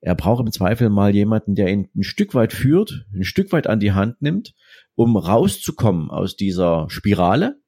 er 0.00 0.14
braucht 0.14 0.44
im 0.44 0.52
Zweifel 0.52 0.88
mal 0.88 1.14
jemanden, 1.14 1.54
der 1.54 1.68
ihn 1.68 1.88
ein 1.94 2.02
Stück 2.02 2.34
weit 2.34 2.52
führt, 2.52 3.06
ein 3.14 3.24
Stück 3.24 3.52
weit 3.52 3.66
an 3.66 3.80
die 3.80 3.92
Hand 3.92 4.22
nimmt, 4.22 4.54
um 4.94 5.16
rauszukommen 5.16 6.10
aus 6.10 6.36
dieser 6.36 6.86
Spirale. 6.88 7.60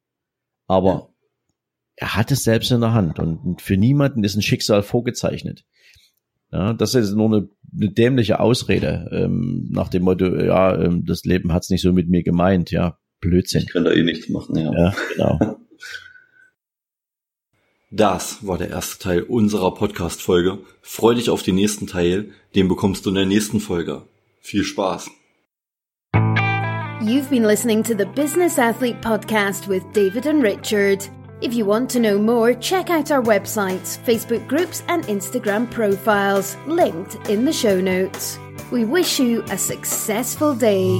Aber 0.66 1.11
er 1.97 2.16
hat 2.16 2.31
es 2.31 2.42
selbst 2.42 2.71
in 2.71 2.81
der 2.81 2.95
Hand 2.95 3.18
und 3.18 3.61
für 3.61 3.77
niemanden 3.77 4.25
ist 4.25 4.35
ein 4.35 4.42
Schicksal 4.42 4.83
vorgezeichnet. 4.83 5.64
Ja, 6.51 6.75
das 6.75 6.95
ist 6.95 7.14
nur 7.14 7.27
eine, 7.27 7.49
eine 7.75 7.90
dämliche 7.90 8.40
Ausrede 8.40 9.09
ähm, 9.12 9.68
nach 9.71 9.88
dem 9.88 10.03
Motto, 10.03 10.27
ja, 10.37 10.79
ähm, 10.79 11.05
das 11.07 11.25
Leben 11.25 11.53
hat's 11.53 11.71
nicht 11.71 11.81
so 11.81 11.92
mit 11.92 12.09
mir 12.09 12.23
gemeint, 12.23 12.71
ja, 12.71 12.99
Blödsinn. 13.21 13.62
Ich 13.62 13.73
kann 13.73 13.85
da 13.85 13.92
eh 13.92 14.03
nichts 14.03 14.29
machen, 14.29 14.57
ja. 14.57 14.73
Ja, 14.73 14.95
genau. 15.12 15.57
Das 17.95 18.39
war 18.47 18.57
der 18.57 18.71
erste 18.71 18.99
Teil 18.99 19.23
unserer 19.23 19.75
Podcast-Folge. 19.75 20.61
Freu 20.81 21.15
dich 21.15 21.29
auf 21.29 21.43
den 21.43 21.57
nächsten 21.57 21.87
Teil, 21.87 22.31
den 22.55 22.67
bekommst 22.67 23.05
du 23.05 23.11
in 23.11 23.17
der 23.17 23.27
nächsten 23.27 23.61
Folge. 23.61 24.01
Viel 24.41 24.65
Spaß! 24.65 25.11
You've 27.03 27.29
been 27.29 27.45
listening 27.45 27.83
to 27.83 27.95
the 27.95 28.07
Business 28.07 28.59
Athlete 28.59 28.97
Podcast 29.03 29.69
with 29.69 29.83
David 29.93 30.27
and 30.27 30.43
Richard. 30.43 31.07
If 31.43 31.53
you 31.53 31.67
want 31.67 31.91
to 31.91 31.99
know 31.99 32.19
more, 32.19 32.55
check 32.55 32.89
out 32.89 33.11
our 33.11 33.23
websites, 33.23 33.99
Facebook 34.07 34.49
groups, 34.49 34.83
and 34.89 35.05
Instagram 35.05 35.71
profiles, 35.71 36.57
linked 36.67 37.17
in 37.29 37.45
the 37.45 37.53
show 37.53 37.79
notes. 37.79 38.39
We 38.71 38.87
wish 38.87 39.21
you 39.21 39.43
a 39.51 39.59
successful 39.59 40.55
day. 40.55 40.99